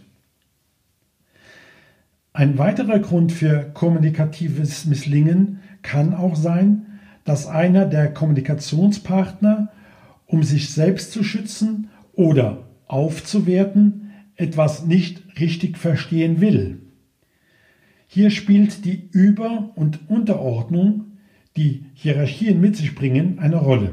Ein 2.33 2.59
weiterer 2.59 2.99
Grund 2.99 3.31
für 3.31 3.71
kommunikatives 3.75 4.87
Misslingen 4.87 5.61
kann 5.83 6.15
auch 6.15 6.35
sein, 6.35 6.94
dass 7.25 7.47
einer 7.47 7.87
der 7.87 8.13
Kommunikationspartner, 8.13 9.73
um 10.27 10.43
sich 10.43 10.71
selbst 10.71 11.13
zu 11.13 11.25
schützen 11.25 11.89
oder 12.13 12.69
aufzuwerten, 12.87 14.13
etwas 14.37 14.85
nicht 14.85 15.23
richtig 15.41 15.79
verstehen 15.79 16.41
will. 16.41 16.81
Hier 18.07 18.31
spielt 18.31 18.85
die 18.85 19.09
Über- 19.11 19.73
und 19.75 20.09
Unterordnung, 20.09 21.19
die 21.57 21.87
Hierarchien 21.95 22.61
mit 22.61 22.77
sich 22.77 22.95
bringen, 22.95 23.39
eine 23.39 23.57
Rolle. 23.57 23.93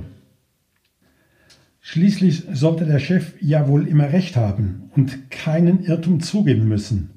Schließlich 1.80 2.44
sollte 2.54 2.86
der 2.86 3.00
Chef 3.00 3.34
ja 3.42 3.68
wohl 3.68 3.88
immer 3.88 4.12
recht 4.14 4.36
haben 4.36 4.92
und 4.96 5.32
keinen 5.32 5.84
Irrtum 5.84 6.20
zugeben 6.20 6.68
müssen. 6.68 7.10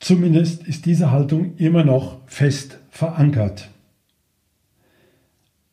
Zumindest 0.00 0.66
ist 0.66 0.86
diese 0.86 1.12
Haltung 1.12 1.56
immer 1.56 1.84
noch 1.84 2.26
fest 2.26 2.80
verankert. 2.90 3.71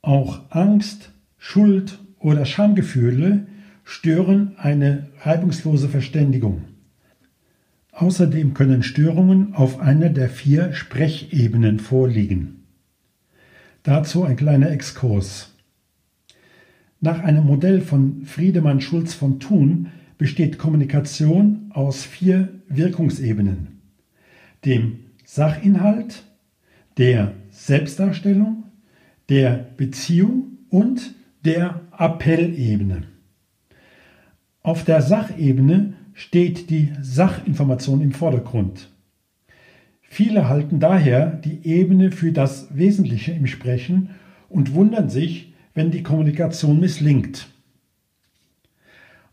Auch 0.01 0.41
Angst, 0.50 1.12
Schuld 1.38 2.00
oder 2.20 2.46
Schamgefühle 2.46 3.48
stören 3.84 4.53
eine 4.58 5.08
reibungslose 5.22 5.89
Verständigung. 5.89 6.65
Außerdem 7.91 8.53
können 8.53 8.84
Störungen 8.84 9.56
auf 9.56 9.79
einer 9.79 10.10
der 10.10 10.29
vier 10.29 10.74
Sprechebenen 10.74 11.79
vorliegen. 11.79 12.63
Dazu 13.84 14.24
ein 14.24 14.36
kleiner 14.36 14.72
Exkurs. 14.72 15.53
Nach 17.01 17.20
einem 17.20 17.46
Modell 17.46 17.82
von 17.82 18.25
Friedemann 18.25 18.82
Schulz 18.82 19.13
von 19.13 19.39
Thun 19.39 19.88
besteht 20.18 20.58
Kommunikation 20.58 21.72
aus 21.74 22.03
vier 22.03 22.50
Wirkungsebenen. 22.68 23.79
Dem 24.65 25.00
Sachinhalt, 25.25 26.24
der 26.98 27.34
Selbstdarstellung, 27.51 28.63
der 29.30 29.68
Beziehung 29.78 30.58
und 30.70 31.14
der 31.46 31.82
Appellebene. 31.92 33.04
Auf 34.62 34.84
der 34.84 35.02
Sachebene 35.02 35.94
steht 36.14 36.70
die 36.70 36.92
Sachinformation 37.02 38.02
im 38.02 38.12
Vordergrund. 38.12 38.90
Viele 40.02 40.50
halten 40.50 40.80
daher 40.80 41.28
die 41.28 41.66
Ebene 41.66 42.12
für 42.12 42.32
das 42.32 42.76
Wesentliche 42.76 43.32
im 43.32 43.46
Sprechen 43.46 44.10
und 44.50 44.74
wundern 44.74 45.10
sich, 45.10 45.54
wenn 45.76 45.92
die 45.92 46.04
Kommunikation 46.04 46.80
misslingt. 46.80 47.48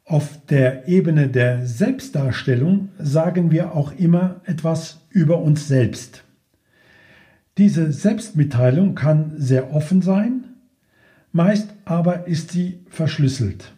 Auf 0.05 0.39
der 0.47 0.87
Ebene 0.87 1.29
der 1.29 1.67
Selbstdarstellung 1.67 2.91
sagen 2.99 3.51
wir 3.51 3.75
auch 3.75 3.93
immer 3.99 4.43
etwas 4.45 5.01
über 5.11 5.41
uns 5.41 5.67
selbst. 5.67 6.26
Diese 7.59 7.91
Selbstmitteilung 7.91 8.95
kann 8.95 9.33
sehr 9.39 9.73
offen 9.73 10.03
sein, 10.03 10.45
meist 11.33 11.71
aber 11.87 12.27
ist 12.27 12.51
sie 12.51 12.81
verschlüsselt. 12.89 13.73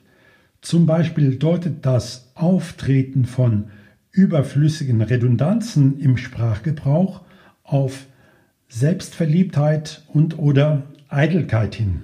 Zum 0.60 0.86
Beispiel 0.86 1.36
deutet 1.36 1.86
das 1.86 2.32
Auftreten 2.34 3.24
von 3.24 3.70
überflüssigen 4.10 5.00
Redundanzen 5.00 6.00
im 6.00 6.16
Sprachgebrauch 6.16 7.22
auf 7.62 8.06
Selbstverliebtheit 8.68 10.02
und 10.08 10.38
oder 10.38 10.82
Eitelkeit 11.08 11.76
hin. 11.76 12.02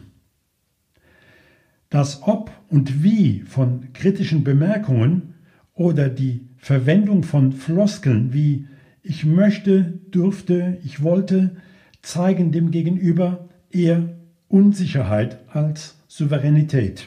Das 1.90 2.22
Ob 2.22 2.52
und 2.68 3.02
Wie 3.02 3.40
von 3.40 3.92
kritischen 3.92 4.44
Bemerkungen 4.44 5.34
oder 5.74 6.08
die 6.08 6.48
Verwendung 6.56 7.24
von 7.24 7.52
Floskeln 7.52 8.32
wie 8.32 8.68
ich 9.02 9.24
möchte, 9.24 9.82
dürfte, 9.82 10.78
ich 10.84 11.02
wollte 11.02 11.56
zeigen 12.04 12.52
dem 12.52 12.70
Gegenüber 12.70 13.48
eher 13.70 14.16
Unsicherheit 14.48 15.38
als 15.48 15.96
Souveränität. 16.06 17.06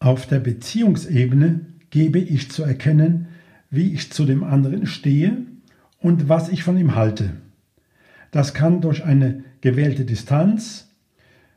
Auf 0.00 0.26
der 0.26 0.40
Beziehungsebene 0.40 1.60
gebe 1.90 2.18
ich 2.18 2.50
zu 2.50 2.62
erkennen, 2.62 3.28
wie 3.70 3.94
ich 3.94 4.12
zu 4.12 4.26
dem 4.26 4.44
anderen 4.44 4.86
stehe 4.86 5.46
und 5.98 6.28
was 6.28 6.48
ich 6.48 6.62
von 6.62 6.76
ihm 6.76 6.94
halte. 6.94 7.30
Das 8.30 8.52
kann 8.52 8.80
durch 8.80 9.04
eine 9.04 9.44
gewählte 9.60 10.04
Distanz, 10.04 10.90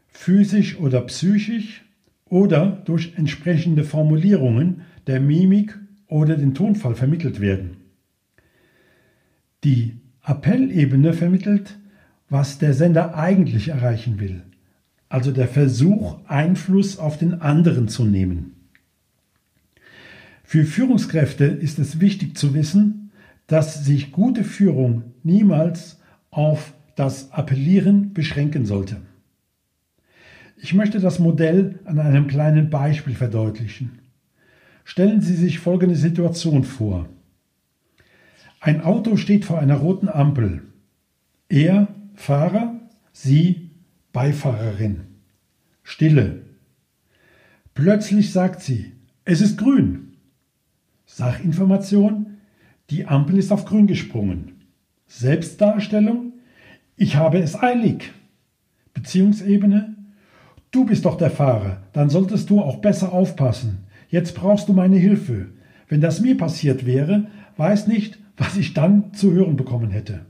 physisch 0.08 0.80
oder 0.80 1.02
psychisch 1.02 1.84
oder 2.26 2.82
durch 2.86 3.14
entsprechende 3.18 3.84
Formulierungen 3.84 4.82
der 5.08 5.20
Mimik 5.20 5.78
oder 6.08 6.38
den 6.38 6.54
Tonfall 6.54 6.96
vermittelt 6.96 7.42
werden. 7.42 7.78
Die 9.64 9.98
Appellebene 10.24 11.14
vermittelt, 11.14 11.78
was 12.30 12.58
der 12.58 12.74
Sender 12.74 13.16
eigentlich 13.16 13.70
erreichen 13.70 14.20
will 14.20 14.44
also 15.10 15.32
der 15.32 15.48
Versuch, 15.48 16.18
Einfluss 16.28 16.98
auf 16.98 17.18
den 17.18 17.42
anderen 17.42 17.88
zu 17.88 18.06
nehmen. 18.06 18.70
Für 20.44 20.64
Führungskräfte 20.64 21.46
ist 21.46 21.80
es 21.80 22.00
wichtig 22.00 22.38
zu 22.38 22.54
wissen, 22.54 23.12
dass 23.48 23.86
sich 23.86 24.12
gute 24.12 24.44
Führung 24.44 25.14
niemals 25.24 26.00
auf 26.30 26.74
das 26.96 27.32
Appellieren 27.32 28.14
beschränken 28.14 28.66
sollte. 28.66 28.98
Ich 30.58 30.74
möchte 30.74 31.00
das 31.00 31.20
Modell 31.20 31.80
an 31.86 32.00
einem 32.00 32.28
kleinen 32.28 32.70
Beispiel 32.70 33.16
verdeutlichen. 33.16 34.00
Stellen 34.84 35.22
Sie 35.22 35.36
sich 35.36 35.60
folgende 35.60 35.96
Situation 35.96 36.64
vor. 36.64 37.08
Ein 38.60 38.82
Auto 38.82 39.18
steht 39.18 39.46
vor 39.46 39.60
einer 39.60 39.76
roten 39.76 40.10
Ampel. 40.10 40.64
Er, 41.50 41.88
Fahrer, 42.18 42.82
Sie, 43.14 43.70
Beifahrerin. 44.12 45.02
Stille. 45.84 46.42
Plötzlich 47.74 48.34
sagt 48.34 48.62
sie, 48.62 48.92
es 49.24 49.40
ist 49.40 49.58
grün. 49.58 50.18
Sachinformation, 51.06 52.38
die 52.90 53.06
Ampel 53.06 53.38
ist 53.38 53.52
auf 53.52 53.66
grün 53.66 53.88
gesprungen. 53.88 54.64
Selbstdarstellung, 55.06 56.34
ich 56.96 57.16
habe 57.16 57.38
es 57.38 57.56
eilig. 57.62 58.12
Beziehungsebene, 58.94 59.96
du 60.72 60.86
bist 60.86 61.06
doch 61.06 61.18
der 61.18 61.32
Fahrer, 61.32 61.84
dann 61.94 62.10
solltest 62.10 62.50
du 62.50 62.62
auch 62.62 62.78
besser 62.78 63.14
aufpassen. 63.14 63.86
Jetzt 64.10 64.34
brauchst 64.36 64.68
du 64.68 64.74
meine 64.74 64.98
Hilfe. 64.98 65.52
Wenn 65.88 66.02
das 66.02 66.20
mir 66.20 66.36
passiert 66.36 66.86
wäre, 66.86 67.28
weiß 67.58 67.88
nicht, 67.88 68.18
was 68.36 68.58
ich 68.58 68.74
dann 68.74 69.14
zu 69.14 69.32
hören 69.32 69.56
bekommen 69.56 69.92
hätte. 69.92 70.26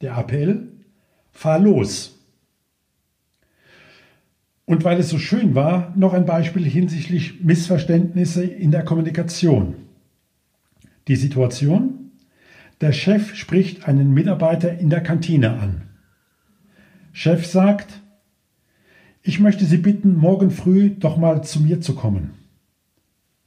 Der 0.00 0.16
Appell, 0.16 0.72
fahr 1.32 1.58
los. 1.58 2.18
Und 4.64 4.84
weil 4.84 5.00
es 5.00 5.08
so 5.08 5.18
schön 5.18 5.54
war, 5.54 5.92
noch 5.96 6.12
ein 6.12 6.24
Beispiel 6.24 6.64
hinsichtlich 6.64 7.42
Missverständnisse 7.42 8.44
in 8.44 8.70
der 8.70 8.84
Kommunikation. 8.84 9.74
Die 11.08 11.16
Situation? 11.16 12.12
Der 12.80 12.92
Chef 12.92 13.34
spricht 13.34 13.88
einen 13.88 14.12
Mitarbeiter 14.14 14.78
in 14.78 14.88
der 14.88 15.02
Kantine 15.02 15.58
an. 15.58 15.82
Chef 17.12 17.46
sagt, 17.46 18.00
ich 19.22 19.40
möchte 19.40 19.64
Sie 19.64 19.76
bitten, 19.76 20.16
morgen 20.16 20.50
früh 20.50 20.90
doch 20.90 21.16
mal 21.16 21.44
zu 21.44 21.60
mir 21.60 21.80
zu 21.80 21.94
kommen. 21.94 22.30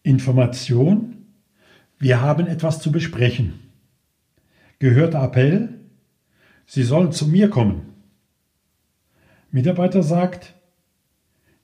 Information? 0.04 1.26
Wir 1.98 2.22
haben 2.22 2.48
etwas 2.48 2.80
zu 2.80 2.92
besprechen. 2.92 3.60
Gehörter 4.80 5.24
Appell? 5.24 5.80
Sie 6.66 6.84
sollen 6.84 7.12
zu 7.12 7.28
mir 7.28 7.50
kommen. 7.50 7.94
Mitarbeiter 9.52 10.04
sagt, 10.04 10.54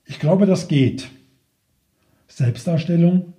ich 0.04 0.18
glaube, 0.18 0.46
das 0.46 0.68
geht. 0.68 1.10
Selbstdarstellung. 2.28 3.34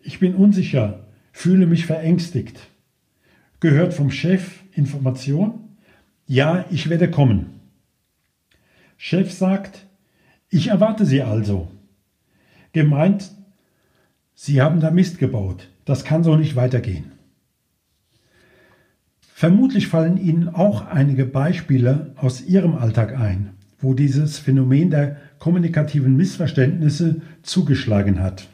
Ich 0.00 0.20
bin 0.20 0.34
unsicher, 0.34 1.06
fühle 1.32 1.66
mich 1.66 1.86
verängstigt. 1.86 2.60
Gehört 3.60 3.94
vom 3.94 4.10
Chef 4.10 4.62
Information? 4.72 5.76
Ja, 6.26 6.64
ich 6.70 6.88
werde 6.88 7.10
kommen. 7.10 7.60
Chef 8.96 9.32
sagt, 9.32 9.86
ich 10.50 10.68
erwarte 10.68 11.04
Sie 11.04 11.22
also. 11.22 11.68
Gemeint, 12.72 13.32
Sie 14.34 14.60
haben 14.60 14.80
da 14.80 14.90
Mist 14.90 15.18
gebaut. 15.18 15.68
Das 15.84 16.04
kann 16.04 16.22
so 16.22 16.36
nicht 16.36 16.54
weitergehen. 16.54 17.17
Vermutlich 19.38 19.86
fallen 19.86 20.16
Ihnen 20.16 20.48
auch 20.48 20.84
einige 20.88 21.24
Beispiele 21.24 22.12
aus 22.16 22.44
Ihrem 22.44 22.74
Alltag 22.74 23.16
ein, 23.16 23.50
wo 23.78 23.94
dieses 23.94 24.36
Phänomen 24.36 24.90
der 24.90 25.16
kommunikativen 25.38 26.16
Missverständnisse 26.16 27.20
zugeschlagen 27.42 28.20
hat. 28.20 28.48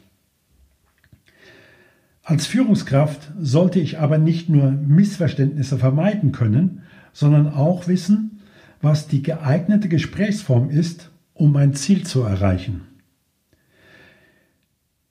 Als 2.21 2.45
Führungskraft 2.45 3.31
sollte 3.39 3.79
ich 3.79 3.97
aber 3.97 4.19
nicht 4.19 4.47
nur 4.47 4.69
Missverständnisse 4.69 5.79
vermeiden 5.79 6.31
können, 6.31 6.83
sondern 7.13 7.47
auch 7.47 7.87
wissen, 7.87 8.41
was 8.79 9.07
die 9.07 9.23
geeignete 9.23 9.89
Gesprächsform 9.89 10.69
ist, 10.69 11.09
um 11.33 11.51
mein 11.51 11.73
Ziel 11.73 12.05
zu 12.05 12.21
erreichen. 12.21 12.81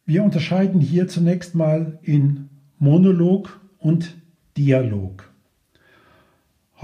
Wir 0.07 0.23
unterscheiden 0.23 0.81
hier 0.81 1.09
zunächst 1.09 1.57
mal 1.57 1.99
in 2.03 2.49
Monolog 2.79 3.61
und 3.79 4.15
Dialog. 4.57 5.34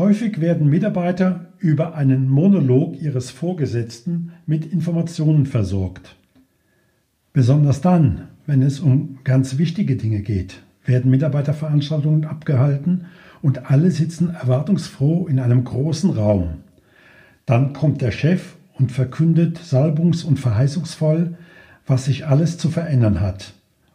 Häufig 0.00 0.40
werden 0.40 0.70
Mitarbeiter 0.70 1.48
über 1.58 1.94
einen 1.94 2.26
Monolog 2.26 2.98
ihres 3.02 3.30
Vorgesetzten 3.30 4.32
mit 4.46 4.64
Informationen 4.64 5.44
versorgt. 5.44 6.16
Besonders 7.34 7.82
dann, 7.82 8.28
wenn 8.46 8.62
es 8.62 8.80
um 8.80 9.18
ganz 9.24 9.58
wichtige 9.58 9.96
Dinge 9.96 10.22
geht, 10.22 10.62
werden 10.86 11.10
Mitarbeiterveranstaltungen 11.10 12.24
abgehalten 12.24 13.08
und 13.42 13.70
alle 13.70 13.90
sitzen 13.90 14.30
erwartungsfroh 14.30 15.26
in 15.26 15.38
einem 15.38 15.64
großen 15.64 16.08
Raum. 16.08 16.60
Dann 17.44 17.74
kommt 17.74 18.00
der 18.00 18.10
Chef 18.10 18.54
und 18.78 18.92
verkündet 18.92 19.58
salbungs- 19.58 20.24
und 20.24 20.38
verheißungsvoll, 20.38 21.36
was 21.86 22.06
sich 22.06 22.26
alles 22.26 22.56
zu 22.56 22.70
verändern 22.70 23.20
hat, 23.20 23.52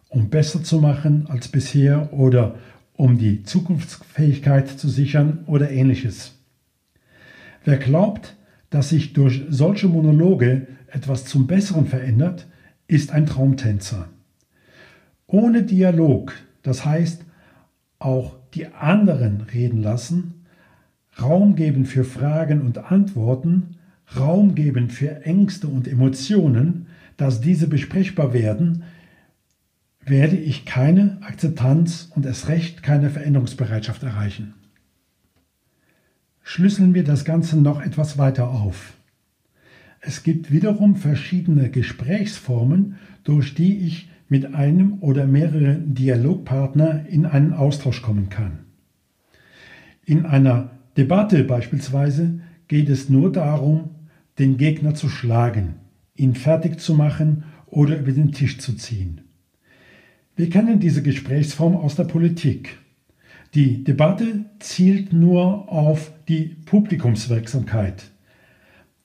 um 0.09 0.29
besser 0.29 0.61
zu 0.61 0.77
machen 0.77 1.25
als 1.29 1.47
bisher 1.47 2.13
oder 2.13 2.53
um 2.97 3.17
die 3.17 3.43
Zukunftsfähigkeit 3.43 4.69
zu 4.69 4.89
sichern 4.89 5.43
oder 5.47 5.69
ähnliches. 5.69 6.35
Wer 7.63 7.77
glaubt, 7.77 8.35
dass 8.69 8.89
sich 8.89 9.13
durch 9.13 9.43
solche 9.49 9.87
Monologe 9.87 10.67
etwas 10.87 11.25
zum 11.25 11.47
Besseren 11.47 11.87
verändert, 11.87 12.47
ist 12.87 13.11
ein 13.11 13.25
Traumtänzer. 13.25 14.07
Ohne 15.27 15.63
Dialog, 15.63 16.33
das 16.61 16.85
heißt 16.85 17.23
auch 17.99 18.35
die 18.53 18.67
anderen 18.67 19.41
reden 19.41 19.81
lassen, 19.81 20.45
Raum 21.21 21.55
geben 21.55 21.85
für 21.85 22.03
Fragen 22.03 22.61
und 22.61 22.91
Antworten, 22.91 23.77
Raum 24.17 24.53
geben 24.55 24.89
für 24.89 25.23
Ängste 25.25 25.67
und 25.67 25.87
Emotionen, 25.87 26.87
dass 27.17 27.41
diese 27.41 27.67
besprechbar 27.67 28.33
werden, 28.33 28.83
werde 30.05 30.37
ich 30.37 30.65
keine 30.65 31.17
Akzeptanz 31.21 32.11
und 32.15 32.25
erst 32.25 32.47
recht 32.47 32.83
keine 32.83 33.09
Veränderungsbereitschaft 33.09 34.03
erreichen. 34.03 34.53
Schlüsseln 36.43 36.93
wir 36.93 37.03
das 37.03 37.25
Ganze 37.25 37.59
noch 37.59 37.81
etwas 37.81 38.19
weiter 38.19 38.49
auf. 38.49 38.93
Es 39.99 40.21
gibt 40.21 40.51
wiederum 40.51 40.95
verschiedene 40.95 41.71
Gesprächsformen, 41.71 42.97
durch 43.23 43.55
die 43.55 43.79
ich 43.79 44.09
mit 44.29 44.53
einem 44.53 44.99
oder 45.01 45.25
mehreren 45.25 45.95
Dialogpartner 45.95 47.07
in 47.07 47.25
einen 47.25 47.53
Austausch 47.53 48.03
kommen 48.03 48.29
kann. 48.29 48.59
In 50.05 50.25
einer 50.25 50.69
Debatte 50.97 51.43
beispielsweise 51.43 52.39
geht 52.67 52.89
es 52.89 53.09
nur 53.09 53.31
darum, 53.31 53.89
den 54.37 54.57
Gegner 54.57 54.93
zu 54.93 55.09
schlagen, 55.09 55.75
ihn 56.15 56.35
fertig 56.35 56.79
zu 56.79 56.93
machen 56.93 57.45
oder 57.65 57.97
über 57.97 58.11
den 58.11 58.31
Tisch 58.31 58.59
zu 58.59 58.75
ziehen. 58.75 59.21
Wir 60.37 60.49
kennen 60.49 60.81
diese 60.81 61.01
Gesprächsform 61.01 61.77
aus 61.77 61.95
der 61.95 62.03
Politik. 62.03 62.77
Die 63.53 63.85
Debatte 63.85 64.43
zielt 64.59 65.13
nur 65.13 65.71
auf 65.71 66.11
die 66.27 66.57
Publikumswirksamkeit. 66.65 68.11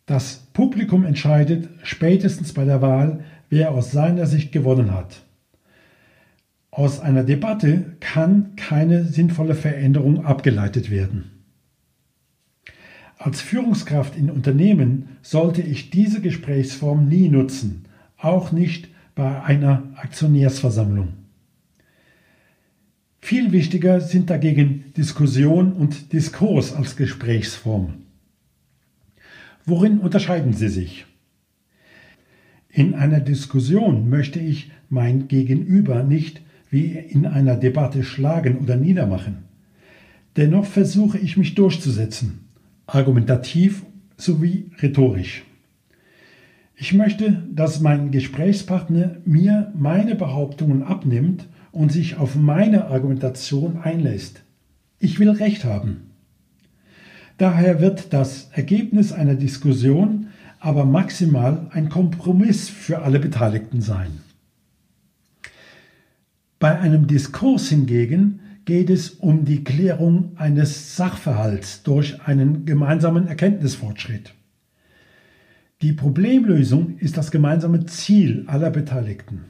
Das 0.07 0.49
Publikum 0.53 1.05
entscheidet 1.05 1.69
spätestens 1.85 2.53
bei 2.53 2.65
der 2.65 2.83
Wahl, 2.83 3.23
wer 3.49 3.71
aus 3.71 3.93
seiner 3.93 4.27
Sicht 4.27 4.51
gewonnen 4.51 4.93
hat. 4.93 5.23
Aus 6.73 6.99
einer 6.99 7.23
Debatte 7.23 7.97
kann 8.01 8.57
keine 8.57 9.05
sinnvolle 9.05 9.55
Veränderung 9.55 10.27
abgeleitet 10.27 10.91
werden. 10.91 11.31
Als 13.19 13.41
Führungskraft 13.41 14.17
in 14.17 14.31
Unternehmen 14.31 15.11
sollte 15.23 15.63
ich 15.63 15.91
diese 15.91 16.21
Gesprächsform 16.21 17.07
nie 17.09 17.29
nutzen, 17.29 17.85
auch 18.17 18.51
nicht 18.51 18.89
bei 19.15 19.43
einer 19.43 19.91
Aktionärsversammlung. 19.95 21.20
Viel 23.21 23.53
wichtiger 23.53 24.01
sind 24.01 24.31
dagegen 24.31 24.93
Diskussion 24.97 25.73
und 25.73 26.13
Diskurs 26.13 26.73
als 26.73 26.97
Gesprächsform. 26.97 27.95
Worin 29.67 29.99
unterscheiden 29.99 30.53
sie 30.53 30.69
sich? 30.69 31.07
In 32.71 32.95
einer 32.95 33.21
Diskussion 33.21 34.09
möchte 34.09 34.41
ich 34.41 34.71
mein 34.89 35.29
Gegenüber 35.29 36.03
nicht 36.03 36.41
wie 36.71 36.93
in 36.93 37.27
einer 37.27 37.57
Debatte 37.57 38.05
schlagen 38.05 38.59
oder 38.59 38.77
niedermachen. 38.77 39.45
Dennoch 40.37 40.65
versuche 40.65 41.19
ich 41.19 41.37
mich 41.37 41.55
durchzusetzen, 41.55 42.47
argumentativ 42.87 43.85
sowie 44.17 44.71
rhetorisch. 44.81 45.45
Ich 46.77 46.95
möchte, 46.95 47.43
dass 47.53 47.81
mein 47.81 48.11
Gesprächspartner 48.11 49.19
mir 49.25 49.73
meine 49.77 50.15
Behauptungen 50.15 50.83
abnimmt 50.83 51.47
und 51.73 51.93
sich 51.93 52.17
auf 52.17 52.37
meine 52.37 52.87
Argumentation 52.87 53.79
einlässt. 53.83 54.43
Ich 54.99 55.19
will 55.19 55.31
Recht 55.31 55.65
haben. 55.65 56.11
Daher 57.39 57.81
wird 57.81 58.13
das 58.13 58.51
Ergebnis 58.53 59.13
einer 59.13 59.35
Diskussion 59.35 60.27
aber 60.59 60.85
maximal 60.85 61.69
ein 61.71 61.89
Kompromiss 61.89 62.69
für 62.69 63.01
alle 63.01 63.19
Beteiligten 63.19 63.81
sein. 63.81 64.21
Bei 66.59 66.79
einem 66.79 67.07
Diskurs 67.07 67.71
hingegen 67.71 68.41
geht 68.67 68.91
es 68.91 69.11
um 69.11 69.47
die 69.47 69.65
Klärung 69.65 70.33
eines 70.37 70.97
Sachverhalts 70.97 71.83
durch 71.83 72.21
einen 72.27 72.67
gemeinsamen 72.67 73.27
Erkenntnisfortschritt. 73.27 74.35
Die 75.81 75.95
Problemlösung 75.95 76.99
ist 76.99 77.17
das 77.17 77.31
gemeinsame 77.31 77.87
Ziel 77.87 78.45
aller 78.47 78.71
Beteiligten. 78.71 79.47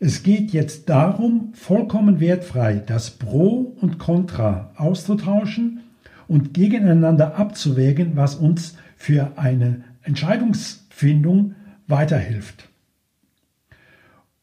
Es 0.00 0.22
geht 0.22 0.52
jetzt 0.52 0.88
darum, 0.88 1.52
vollkommen 1.54 2.18
wertfrei 2.18 2.82
das 2.84 3.12
Pro 3.12 3.76
und 3.80 3.98
Contra 3.98 4.72
auszutauschen 4.76 5.80
und 6.26 6.52
gegeneinander 6.52 7.36
abzuwägen, 7.36 8.16
was 8.16 8.34
uns 8.34 8.76
für 8.96 9.38
eine 9.38 9.84
Entscheidungsfindung 10.02 11.54
weiterhilft. 11.86 12.68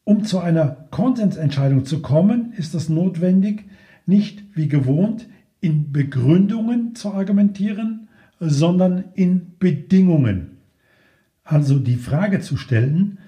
Um 0.04 0.24
zu 0.24 0.40
einer 0.40 0.88
Konsensentscheidung 0.90 1.84
zu 1.84 2.02
kommen, 2.02 2.52
ist 2.56 2.74
es 2.74 2.88
notwendig, 2.88 3.64
nicht 4.06 4.42
wie 4.54 4.68
gewohnt 4.68 5.28
in 5.60 5.92
Begründungen 5.92 6.94
zu 6.94 7.12
argumentieren, 7.12 8.08
sondern 8.40 9.04
in 9.14 9.58
Bedingungen. 9.58 10.58
Also 11.44 11.78
die 11.78 11.96
Frage 11.96 12.40
zu 12.40 12.56
stellen, 12.56 13.18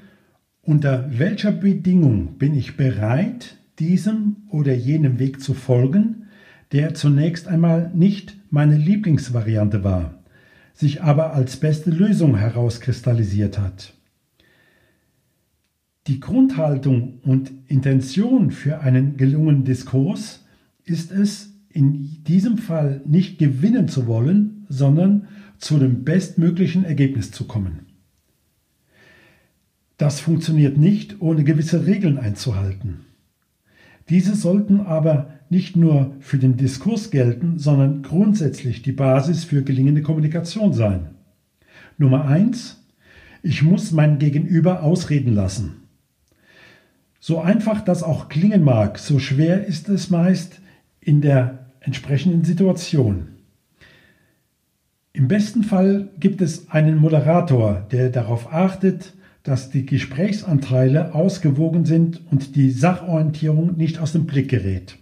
unter 0.65 1.11
welcher 1.19 1.53
Bedingung 1.53 2.39
bin 2.39 2.55
ich 2.55 2.77
bereit, 2.77 3.57
diesem 3.79 4.37
oder 4.49 4.75
jenem 4.75 5.19
Weg 5.19 5.41
zu 5.41 5.55
folgen, 5.55 6.27
der 6.73 6.95
zunächst 6.95 7.49
einmal 7.49 7.91
nicht 7.95 8.37
meine 8.51 8.77
Lieblingsvariante 8.77 9.85
war, 9.85 10.23
sich 10.73 11.03
aber 11.03 11.35
als 11.35 11.57
beste 11.59 11.91
Lösung 11.91 12.37
herauskristallisiert 12.37 13.59
hat? 13.59 13.95
Die 16.07 16.21
Grundhaltung 16.21 17.21
und 17.23 17.51
Intention 17.67 18.51
für 18.51 18.81
einen 18.81 19.17
gelungenen 19.17 19.65
Diskurs 19.65 20.45
ist 20.85 21.11
es, 21.13 21.51
in 21.71 22.23
diesem 22.25 22.59
Fall 22.59 23.01
nicht 23.05 23.39
gewinnen 23.39 23.89
zu 23.89 24.07
wollen, 24.07 24.67
sondern 24.69 25.27
zu 25.59 25.79
dem 25.79 26.05
bestmöglichen 26.05 26.85
Ergebnis 26.85 27.33
zu 27.33 27.47
kommen. 27.47 27.84
Das 29.97 30.21
funktioniert 30.21 30.77
nicht, 30.77 31.21
ohne 31.21 31.45
gewisse 31.45 31.87
Regeln 31.87 32.19
einzuhalten. 32.19 33.07
Diese 34.09 34.35
sollten 34.35 34.81
aber 34.81 35.31
nicht 35.49 35.77
nur 35.77 36.15
für 36.21 36.39
den 36.39 36.57
Diskurs 36.57 37.11
gelten, 37.11 37.59
sondern 37.59 38.03
grundsätzlich 38.03 38.83
die 38.83 38.93
Basis 38.93 39.45
für 39.45 39.63
gelingende 39.63 40.03
Kommunikation 40.03 40.73
sein. 40.73 41.11
Nummer 41.97 42.27
eins: 42.27 42.83
Ich 43.43 43.63
muss 43.63 43.93
mein 43.93 44.19
Gegenüber 44.19 44.83
ausreden 44.83 45.35
lassen. 45.35 45.77
So 47.21 47.41
einfach 47.41 47.81
das 47.81 48.03
auch 48.03 48.29
klingen 48.29 48.65
mag, 48.65 48.99
so 48.99 49.19
schwer 49.19 49.65
ist 49.65 49.89
es 49.89 50.11
meist 50.11 50.61
in 51.01 51.23
der 51.23 51.71
entsprechenden 51.81 52.45
Situation. 52.45 53.29
Im 55.15 55.29
besten 55.29 55.63
Fall 55.63 56.11
gibt 56.19 56.43
es 56.43 56.69
einen 56.71 56.99
Moderator, 56.99 57.87
der 57.93 58.11
darauf 58.11 58.53
achtet, 58.53 59.15
dass 59.45 59.71
die 59.71 59.87
Gesprächsanteile 59.87 61.15
ausgewogen 61.15 61.85
sind 61.85 62.21
und 62.31 62.57
die 62.57 62.71
Sachorientierung 62.71 63.77
nicht 63.77 63.99
aus 63.99 64.13
dem 64.13 64.27
Blick 64.27 64.49
gerät. 64.49 64.97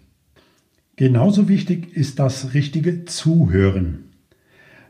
Genauso 0.97 1.49
wichtig 1.49 1.97
ist 1.97 2.19
das 2.19 2.53
richtige 2.53 3.05
Zuhören. 3.05 4.11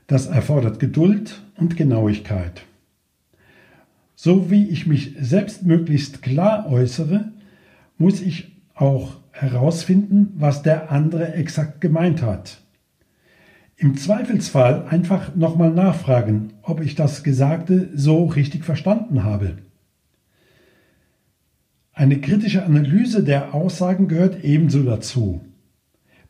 Das 0.06 0.26
erfordert 0.26 0.80
Geduld 0.80 1.42
und 1.56 1.76
Genauigkeit. 1.76 2.64
So 4.16 4.50
wie 4.50 4.68
ich 4.68 4.86
mich 4.86 5.14
selbst 5.20 5.64
möglichst 5.64 6.22
klar 6.22 6.66
äußere, 6.70 7.30
muss 7.98 8.20
ich 8.22 8.56
auch 8.74 9.16
herausfinden, 9.32 10.32
was 10.36 10.62
der 10.62 10.90
andere 10.90 11.34
exakt 11.34 11.80
gemeint 11.80 12.22
hat. 12.22 12.61
Im 13.82 13.96
Zweifelsfall 13.96 14.86
einfach 14.88 15.34
nochmal 15.34 15.72
nachfragen, 15.72 16.52
ob 16.62 16.80
ich 16.80 16.94
das 16.94 17.24
Gesagte 17.24 17.90
so 17.92 18.26
richtig 18.26 18.64
verstanden 18.64 19.24
habe. 19.24 19.58
Eine 21.92 22.20
kritische 22.20 22.64
Analyse 22.64 23.24
der 23.24 23.54
Aussagen 23.54 24.06
gehört 24.06 24.44
ebenso 24.44 24.84
dazu. 24.84 25.40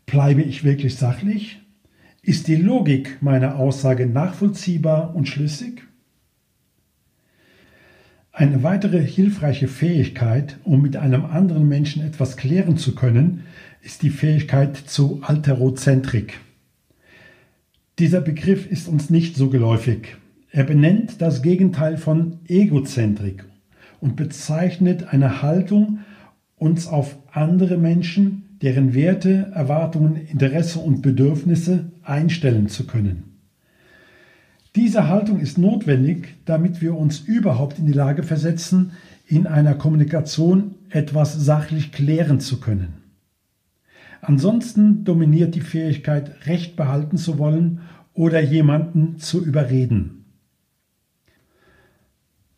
Bleibe 0.07 0.41
ich 0.41 0.65
wirklich 0.65 0.97
sachlich? 0.97 1.61
Ist 2.23 2.49
die 2.49 2.57
Logik 2.57 3.19
meiner 3.21 3.57
Aussage 3.57 4.07
nachvollziehbar 4.07 5.15
und 5.15 5.29
schlüssig? 5.29 5.83
Eine 8.33 8.63
weitere 8.63 9.05
hilfreiche 9.05 9.69
Fähigkeit, 9.69 10.57
um 10.65 10.81
mit 10.81 10.97
einem 10.97 11.27
anderen 11.27 11.69
Menschen 11.69 12.03
etwas 12.03 12.39
klären 12.39 12.79
zu 12.79 12.95
können, 12.95 13.45
ist 13.83 14.01
die 14.03 14.09
Fähigkeit 14.09 14.75
zu 14.75 15.21
Alterozentrik. 15.23 16.41
Dieser 17.99 18.23
Begriff 18.23 18.71
ist 18.71 18.89
uns 18.89 19.11
nicht 19.11 19.37
so 19.37 19.51
geläufig. 19.51 20.17
Er 20.51 20.65
benennt 20.65 21.21
das 21.21 21.43
Gegenteil 21.43 21.99
von 21.99 22.39
Egozentrik 22.49 23.45
und 24.01 24.17
bezeichnet 24.17 25.13
eine 25.13 25.43
Haltung, 25.43 25.99
uns 26.57 26.87
auf 26.87 27.17
andere 27.31 27.77
Menschen, 27.77 28.57
deren 28.63 28.95
Werte, 28.95 29.51
Erwartungen, 29.55 30.17
Interesse 30.17 30.79
und 30.79 31.03
Bedürfnisse 31.03 31.93
einstellen 32.03 32.69
zu 32.69 32.87
können. 32.87 33.25
Diese 34.75 35.09
Haltung 35.09 35.41
ist 35.41 35.59
notwendig, 35.59 36.37
damit 36.47 36.81
wir 36.81 36.97
uns 36.97 37.21
überhaupt 37.21 37.79
in 37.79 37.85
die 37.87 37.93
Lage 37.93 38.23
versetzen, 38.23 38.93
in 39.27 39.47
einer 39.47 39.75
Kommunikation 39.75 40.77
etwas 40.89 41.35
sachlich 41.35 41.93
klären 41.93 42.41
zu 42.41 42.59
können. 42.59 43.02
Ansonsten 44.23 45.05
dominiert 45.05 45.57
die 45.57 45.61
Fähigkeit, 45.61 46.47
Recht 46.47 46.77
behalten 46.77 47.17
zu 47.17 47.39
wollen 47.39 47.81
oder 48.15 48.41
jemanden 48.41 49.19
zu 49.19 49.45
überreden. 49.45 50.25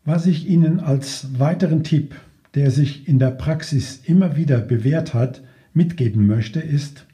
Was 0.05 0.27
ich 0.27 0.47
Ihnen 0.47 0.79
als 0.79 1.39
weiteren 1.39 1.83
Tipp, 1.83 2.15
der 2.55 2.71
sich 2.71 3.09
in 3.09 3.19
der 3.19 3.31
Praxis 3.31 4.03
immer 4.05 4.37
wieder 4.37 4.59
bewährt 4.59 5.15
hat, 5.15 5.43
mitgeben 5.73 6.27
möchte, 6.27 6.61
ist, 6.61 7.07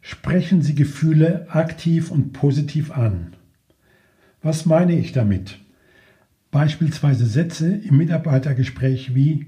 sprechen 0.00 0.62
Sie 0.62 0.74
Gefühle 0.74 1.46
aktiv 1.48 2.10
und 2.10 2.32
positiv 2.32 2.90
an. 2.90 3.34
Was 4.42 4.66
meine 4.66 4.98
ich 4.98 5.12
damit? 5.12 5.58
Beispielsweise 6.50 7.24
Sätze 7.24 7.72
im 7.72 7.98
Mitarbeitergespräch 7.98 9.14
wie 9.14 9.46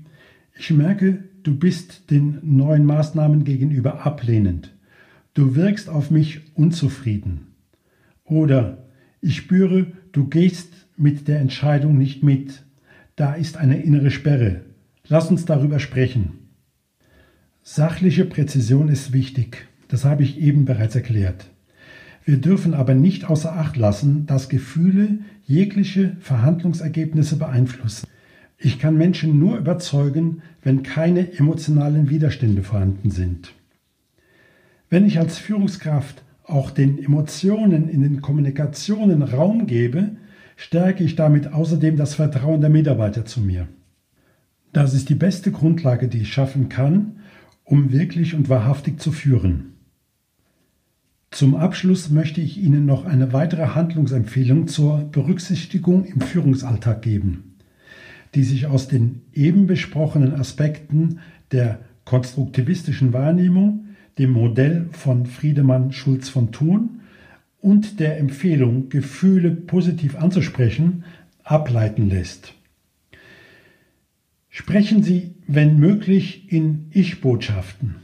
Ich 0.56 0.70
merke, 0.70 1.24
du 1.42 1.56
bist 1.56 2.10
den 2.10 2.38
neuen 2.42 2.84
Maßnahmen 2.84 3.44
gegenüber 3.44 4.06
ablehnend. 4.06 4.74
Du 5.34 5.54
wirkst 5.54 5.88
auf 5.88 6.10
mich 6.10 6.40
unzufrieden. 6.54 7.54
Oder 8.24 8.86
ich 9.20 9.36
spüre, 9.36 9.86
du 10.12 10.28
gehst 10.28 10.72
mit 10.96 11.28
der 11.28 11.40
Entscheidung 11.40 11.96
nicht 11.98 12.22
mit. 12.22 12.62
Da 13.16 13.34
ist 13.34 13.56
eine 13.56 13.82
innere 13.82 14.10
Sperre. 14.10 14.62
Lass 15.06 15.30
uns 15.30 15.44
darüber 15.44 15.78
sprechen. 15.78 16.38
Sachliche 17.62 18.24
Präzision 18.24 18.88
ist 18.88 19.12
wichtig. 19.12 19.66
Das 19.88 20.04
habe 20.04 20.22
ich 20.22 20.40
eben 20.40 20.64
bereits 20.64 20.94
erklärt. 20.94 21.46
Wir 22.24 22.38
dürfen 22.38 22.74
aber 22.74 22.94
nicht 22.94 23.28
außer 23.28 23.52
Acht 23.56 23.76
lassen, 23.76 24.26
dass 24.26 24.48
Gefühle 24.48 25.18
jegliche 25.44 26.16
Verhandlungsergebnisse 26.20 27.36
beeinflussen. 27.36 28.06
Ich 28.64 28.78
kann 28.78 28.96
Menschen 28.96 29.40
nur 29.40 29.58
überzeugen, 29.58 30.42
wenn 30.62 30.84
keine 30.84 31.36
emotionalen 31.36 32.08
Widerstände 32.10 32.62
vorhanden 32.62 33.10
sind. 33.10 33.52
Wenn 34.88 35.04
ich 35.04 35.18
als 35.18 35.36
Führungskraft 35.38 36.22
auch 36.44 36.70
den 36.70 37.02
Emotionen 37.02 37.88
in 37.88 38.02
den 38.02 38.20
Kommunikationen 38.20 39.22
Raum 39.22 39.66
gebe, 39.66 40.12
stärke 40.54 41.02
ich 41.02 41.16
damit 41.16 41.52
außerdem 41.52 41.96
das 41.96 42.14
Vertrauen 42.14 42.60
der 42.60 42.70
Mitarbeiter 42.70 43.24
zu 43.24 43.40
mir. 43.40 43.66
Das 44.72 44.94
ist 44.94 45.08
die 45.08 45.16
beste 45.16 45.50
Grundlage, 45.50 46.06
die 46.06 46.20
ich 46.20 46.32
schaffen 46.32 46.68
kann, 46.68 47.16
um 47.64 47.90
wirklich 47.90 48.32
und 48.36 48.48
wahrhaftig 48.48 49.00
zu 49.00 49.10
führen. 49.10 49.72
Zum 51.32 51.56
Abschluss 51.56 52.10
möchte 52.10 52.40
ich 52.40 52.58
Ihnen 52.58 52.86
noch 52.86 53.06
eine 53.06 53.32
weitere 53.32 53.74
Handlungsempfehlung 53.74 54.68
zur 54.68 54.98
Berücksichtigung 55.10 56.04
im 56.04 56.20
Führungsalltag 56.20 57.02
geben, 57.02 57.51
die 58.34 58.44
sich 58.44 58.66
aus 58.66 58.88
den 58.88 59.22
eben 59.32 59.66
besprochenen 59.66 60.34
Aspekten 60.34 61.20
der 61.50 61.80
konstruktivistischen 62.04 63.12
Wahrnehmung, 63.12 63.86
dem 64.18 64.30
Modell 64.30 64.88
von 64.92 65.26
Friedemann 65.26 65.92
Schulz 65.92 66.28
von 66.28 66.52
Thun 66.52 67.00
und 67.60 68.00
der 68.00 68.18
Empfehlung, 68.18 68.88
Gefühle 68.88 69.50
positiv 69.50 70.16
anzusprechen, 70.16 71.04
ableiten 71.44 72.08
lässt. 72.08 72.54
Sprechen 74.48 75.02
Sie, 75.02 75.34
wenn 75.46 75.78
möglich, 75.78 76.52
in 76.52 76.88
Ich-Botschaften. 76.90 77.96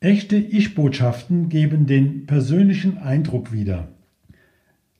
Echte 0.00 0.36
Ich-Botschaften 0.36 1.48
geben 1.48 1.86
den 1.86 2.26
persönlichen 2.26 2.98
Eindruck 2.98 3.52
wider. 3.52 3.91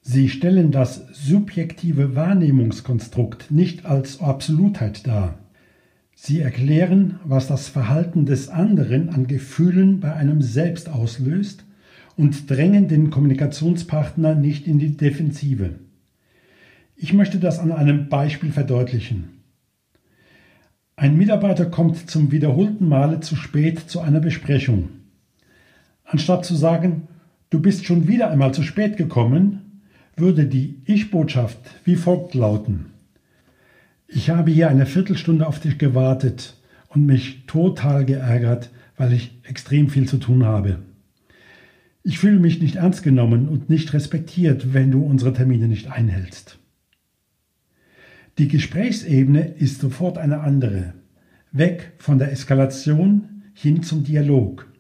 Sie 0.04 0.28
stellen 0.28 0.72
das 0.72 1.06
subjektive 1.12 2.16
Wahrnehmungskonstrukt 2.16 3.52
nicht 3.52 3.86
als 3.86 4.20
Absolutheit 4.20 5.06
dar. 5.06 5.38
Sie 6.16 6.40
erklären, 6.40 7.20
was 7.24 7.46
das 7.46 7.68
Verhalten 7.68 8.26
des 8.26 8.48
anderen 8.48 9.10
an 9.10 9.28
Gefühlen 9.28 10.00
bei 10.00 10.12
einem 10.12 10.42
selbst 10.42 10.88
auslöst 10.88 11.64
und 12.16 12.50
drängen 12.50 12.88
den 12.88 13.10
Kommunikationspartner 13.10 14.34
nicht 14.34 14.66
in 14.66 14.80
die 14.80 14.96
Defensive. 14.96 15.76
Ich 16.96 17.12
möchte 17.12 17.38
das 17.38 17.60
an 17.60 17.70
einem 17.70 18.08
Beispiel 18.08 18.50
verdeutlichen. 18.50 19.42
Ein 20.96 21.16
Mitarbeiter 21.16 21.66
kommt 21.66 22.10
zum 22.10 22.32
wiederholten 22.32 22.88
Male 22.88 23.20
zu 23.20 23.36
spät 23.36 23.78
zu 23.78 24.00
einer 24.00 24.20
Besprechung. 24.20 24.88
Anstatt 26.04 26.44
zu 26.44 26.56
sagen, 26.56 27.08
du 27.50 27.60
bist 27.60 27.86
schon 27.86 28.08
wieder 28.08 28.30
einmal 28.30 28.52
zu 28.52 28.64
spät 28.64 28.96
gekommen, 28.96 29.61
würde 30.16 30.46
die 30.46 30.80
Ich-Botschaft 30.84 31.58
wie 31.84 31.96
folgt 31.96 32.34
lauten. 32.34 32.86
Ich 34.08 34.30
habe 34.30 34.50
hier 34.50 34.68
eine 34.68 34.86
Viertelstunde 34.86 35.46
auf 35.46 35.58
dich 35.58 35.78
gewartet 35.78 36.56
und 36.88 37.06
mich 37.06 37.46
total 37.46 38.04
geärgert, 38.04 38.70
weil 38.96 39.12
ich 39.12 39.38
extrem 39.44 39.88
viel 39.88 40.06
zu 40.06 40.18
tun 40.18 40.44
habe. 40.44 40.78
Ich 42.04 42.18
fühle 42.18 42.40
mich 42.40 42.60
nicht 42.60 42.76
ernst 42.76 43.02
genommen 43.02 43.48
und 43.48 43.70
nicht 43.70 43.92
respektiert, 43.92 44.74
wenn 44.74 44.90
du 44.90 45.02
unsere 45.02 45.32
Termine 45.32 45.68
nicht 45.68 45.90
einhältst. 45.90 46.58
Die 48.38 48.48
Gesprächsebene 48.48 49.46
ist 49.46 49.80
sofort 49.80 50.18
eine 50.18 50.40
andere. 50.40 50.94
Weg 51.52 51.92
von 51.98 52.18
der 52.18 52.32
Eskalation 52.32 53.42
hin 53.54 53.82
zum 53.82 54.04
Dialog. 54.04 54.71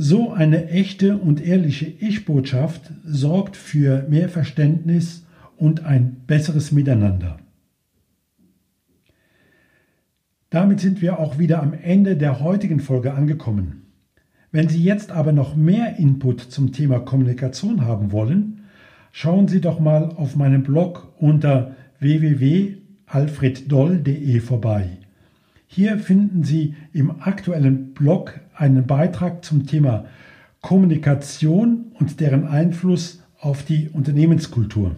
So 0.00 0.30
eine 0.30 0.68
echte 0.68 1.16
und 1.16 1.44
ehrliche 1.44 1.86
Ich-Botschaft 1.86 2.92
sorgt 3.04 3.56
für 3.56 4.06
mehr 4.08 4.28
Verständnis 4.28 5.26
und 5.56 5.84
ein 5.84 6.18
besseres 6.24 6.70
Miteinander. 6.70 7.40
Damit 10.50 10.78
sind 10.78 11.02
wir 11.02 11.18
auch 11.18 11.40
wieder 11.40 11.60
am 11.60 11.72
Ende 11.72 12.16
der 12.16 12.38
heutigen 12.38 12.78
Folge 12.78 13.12
angekommen. 13.12 13.86
Wenn 14.52 14.68
Sie 14.68 14.84
jetzt 14.84 15.10
aber 15.10 15.32
noch 15.32 15.56
mehr 15.56 15.96
Input 15.96 16.42
zum 16.42 16.70
Thema 16.70 17.00
Kommunikation 17.00 17.84
haben 17.84 18.12
wollen, 18.12 18.60
schauen 19.10 19.48
Sie 19.48 19.60
doch 19.60 19.80
mal 19.80 20.10
auf 20.10 20.36
meinem 20.36 20.62
Blog 20.62 21.12
unter 21.18 21.74
www.alfreddoll.de 21.98 24.38
vorbei. 24.38 24.97
Hier 25.70 25.98
finden 25.98 26.44
Sie 26.44 26.74
im 26.94 27.20
aktuellen 27.20 27.92
Blog 27.92 28.40
einen 28.54 28.86
Beitrag 28.86 29.44
zum 29.44 29.66
Thema 29.66 30.06
Kommunikation 30.62 31.92
und 31.92 32.20
deren 32.20 32.46
Einfluss 32.46 33.22
auf 33.38 33.62
die 33.64 33.90
Unternehmenskultur. 33.90 34.96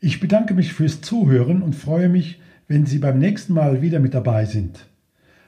Ich 0.00 0.18
bedanke 0.18 0.52
mich 0.52 0.72
fürs 0.72 1.00
Zuhören 1.00 1.62
und 1.62 1.76
freue 1.76 2.08
mich, 2.08 2.40
wenn 2.66 2.86
Sie 2.86 2.98
beim 2.98 3.20
nächsten 3.20 3.54
Mal 3.54 3.82
wieder 3.82 4.00
mit 4.00 4.14
dabei 4.14 4.44
sind. 4.44 4.86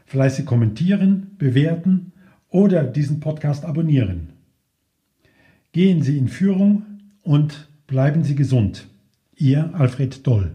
Fleißig 0.07 0.47
kommentieren, 0.47 1.33
bewerten 1.39 2.13
oder 2.49 2.85
diesen 2.85 3.19
Podcast 3.19 3.65
abonnieren. 3.65 4.31
Gehen 5.73 6.03
Sie 6.03 6.17
in 6.17 6.29
Führung 6.29 6.85
und 7.23 7.69
bleiben 7.89 8.23
Sie 8.23 8.37
gesund. 8.37 8.87
Ihr 9.35 9.75
Alfred 9.75 10.25
Doll. 10.25 10.55